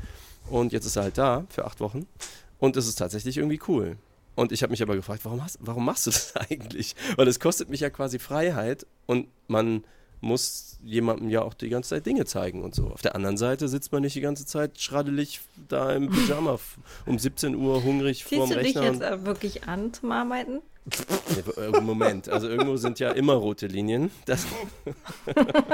[0.50, 2.06] Und jetzt ist er halt da für acht Wochen.
[2.60, 3.98] Und es ist tatsächlich irgendwie cool.
[4.40, 6.96] Und ich habe mich aber gefragt, warum, hast, warum machst du das eigentlich?
[7.18, 9.84] Weil es kostet mich ja quasi Freiheit und man
[10.22, 12.88] muss jemandem ja auch die ganze Zeit Dinge zeigen und so.
[12.88, 16.58] Auf der anderen Seite sitzt man nicht die ganze Zeit schraddelig da im Pyjama
[17.06, 19.10] um 17 Uhr hungrig Ziehst vorm du dich Rechner.
[19.10, 20.62] jetzt wirklich an zum Arbeiten?
[21.58, 24.10] Äh, Moment, also irgendwo sind ja immer rote Linien.
[24.26, 24.46] Das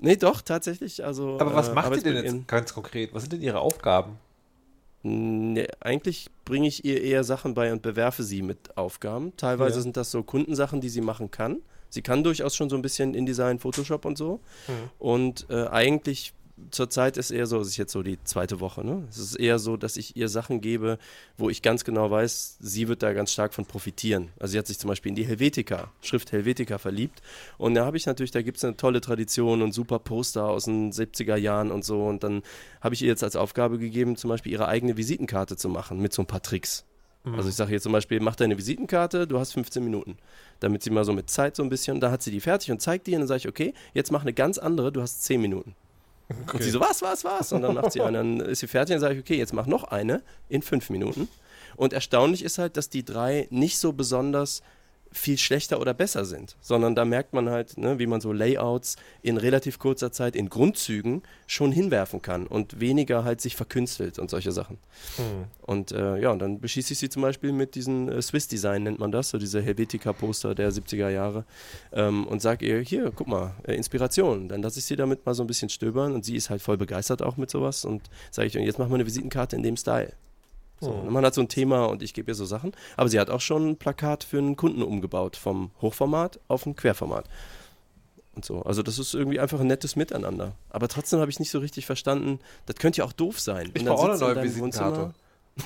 [0.00, 1.04] nee, doch, tatsächlich.
[1.04, 3.12] Also, Aber was äh, macht ihr denn jetzt ganz konkret?
[3.12, 4.18] Was sind denn ihre Aufgaben?
[5.04, 9.32] Nee, eigentlich bringe ich ihr eher Sachen bei und bewerfe sie mit Aufgaben.
[9.36, 9.82] Teilweise Ja.
[9.82, 11.60] sind das so Kundensachen, die sie machen kann.
[11.88, 14.40] Sie kann durchaus schon so ein bisschen InDesign, Photoshop und so.
[14.98, 16.32] Und äh, eigentlich
[16.70, 19.06] zurzeit ist eher so, es ist jetzt so die zweite Woche, ne?
[19.10, 20.98] Es ist eher so, dass ich ihr Sachen gebe,
[21.36, 24.30] wo ich ganz genau weiß, sie wird da ganz stark von profitieren.
[24.38, 27.22] Also sie hat sich zum Beispiel in die Helvetica, Schrift Helvetica verliebt.
[27.58, 30.64] Und da habe ich natürlich, da gibt es eine tolle Tradition und super Poster aus
[30.64, 32.04] den 70er Jahren und so.
[32.04, 32.42] Und dann
[32.80, 36.12] habe ich ihr jetzt als Aufgabe gegeben, zum Beispiel ihre eigene Visitenkarte zu machen mit
[36.12, 36.84] so ein paar Tricks.
[37.24, 40.16] Also ich sage ihr zum Beispiel, mach deine Visitenkarte, du hast 15 Minuten.
[40.58, 42.82] Damit sie mal so mit Zeit so ein bisschen, da hat sie die fertig und
[42.82, 45.40] zeigt die und dann sage ich, okay, jetzt mach eine ganz andere, du hast 10
[45.40, 45.76] Minuten.
[46.52, 47.52] Und sie so, was, was, was?
[47.52, 49.66] Und dann macht sie eine, dann ist sie fertig und sage ich, okay, jetzt mach
[49.66, 51.28] noch eine in 5 Minuten.
[51.76, 54.62] Und erstaunlich ist halt, dass die drei nicht so besonders
[55.12, 58.96] viel schlechter oder besser sind, sondern da merkt man halt, ne, wie man so Layouts
[59.22, 64.30] in relativ kurzer Zeit in Grundzügen schon hinwerfen kann und weniger halt sich verkünstelt und
[64.30, 64.78] solche Sachen.
[65.60, 68.82] Und äh, ja, und dann beschieße ich sie zum Beispiel mit diesem äh, Swiss Design,
[68.82, 71.44] nennt man das, so diese Helvetica-Poster der 70er Jahre.
[71.92, 74.48] Ähm, und sage ihr, hier, guck mal, äh, Inspiration.
[74.48, 76.76] Dann lasse ich sie damit mal so ein bisschen stöbern und sie ist halt voll
[76.76, 77.84] begeistert auch mit sowas.
[77.84, 80.12] Und sage ich, und jetzt machen wir eine Visitenkarte in dem Style.
[80.82, 82.72] So, und Man hat so ein Thema und ich gebe ihr so Sachen.
[82.96, 86.74] Aber sie hat auch schon ein Plakat für einen Kunden umgebaut, vom Hochformat auf ein
[86.74, 87.28] Querformat.
[88.34, 88.62] Und so.
[88.62, 90.56] Also das ist irgendwie einfach ein nettes Miteinander.
[90.70, 93.70] Aber trotzdem habe ich nicht so richtig verstanden, das könnte ja auch doof sein.
[93.74, 95.14] Ich brauche auch eine neue deinem Visitenkarte.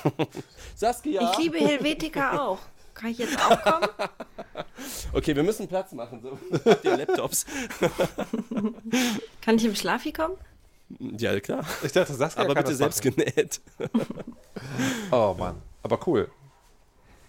[0.03, 0.27] Wohnzimmer.
[0.75, 1.31] Saskia!
[1.31, 2.59] Ich liebe Helvetica auch.
[2.93, 3.87] Kann ich jetzt auch kommen?
[5.13, 6.19] Okay, wir müssen Platz machen.
[6.21, 6.37] So.
[6.65, 7.45] Habt ihr Laptops?
[9.41, 10.35] Kann ich im Schlafi kommen?
[11.17, 11.65] Ja, klar.
[11.83, 13.15] Ich dachte, Saskia Aber bitte das selbst machen.
[13.17, 13.61] genäht.
[15.11, 16.29] Oh Mann, aber cool.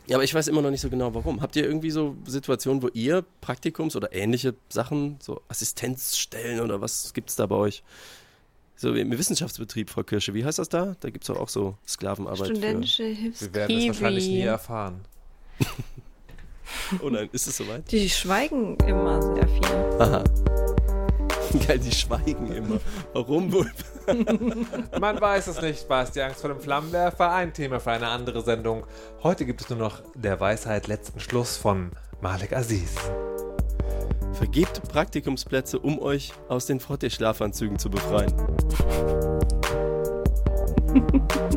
[0.07, 1.43] Ja, aber ich weiß immer noch nicht so genau, warum.
[1.43, 7.13] Habt ihr irgendwie so Situationen, wo ihr Praktikums oder ähnliche Sachen, so Assistenzstellen oder was
[7.13, 7.83] gibt's da bei euch?
[8.77, 10.97] So im Wissenschaftsbetrieb, Frau Kirsche, wie heißt das da?
[11.01, 12.47] Da gibt's doch auch so Sklavenarbeit.
[12.47, 13.53] Studentische Wir Hilfs...
[13.53, 13.89] werden es Kiwi.
[13.89, 15.05] wahrscheinlich nie erfahren.
[17.03, 17.91] Oh nein, ist es soweit?
[17.91, 19.65] Die schweigen immer sehr viel.
[19.99, 20.23] Aha.
[21.66, 22.78] Geil, die schweigen immer.
[23.12, 23.70] Warum wohl?
[25.01, 27.30] Man weiß es nicht, war es die Angst vor dem Flammenwerfer?
[27.32, 28.84] Ein Thema für eine andere Sendung.
[29.22, 31.90] Heute gibt es nur noch der Weisheit letzten Schluss von
[32.20, 32.94] Malik Aziz.
[34.32, 38.34] Vergebt Praktikumsplätze, um euch aus den Frottee-Schlafanzügen zu befreien.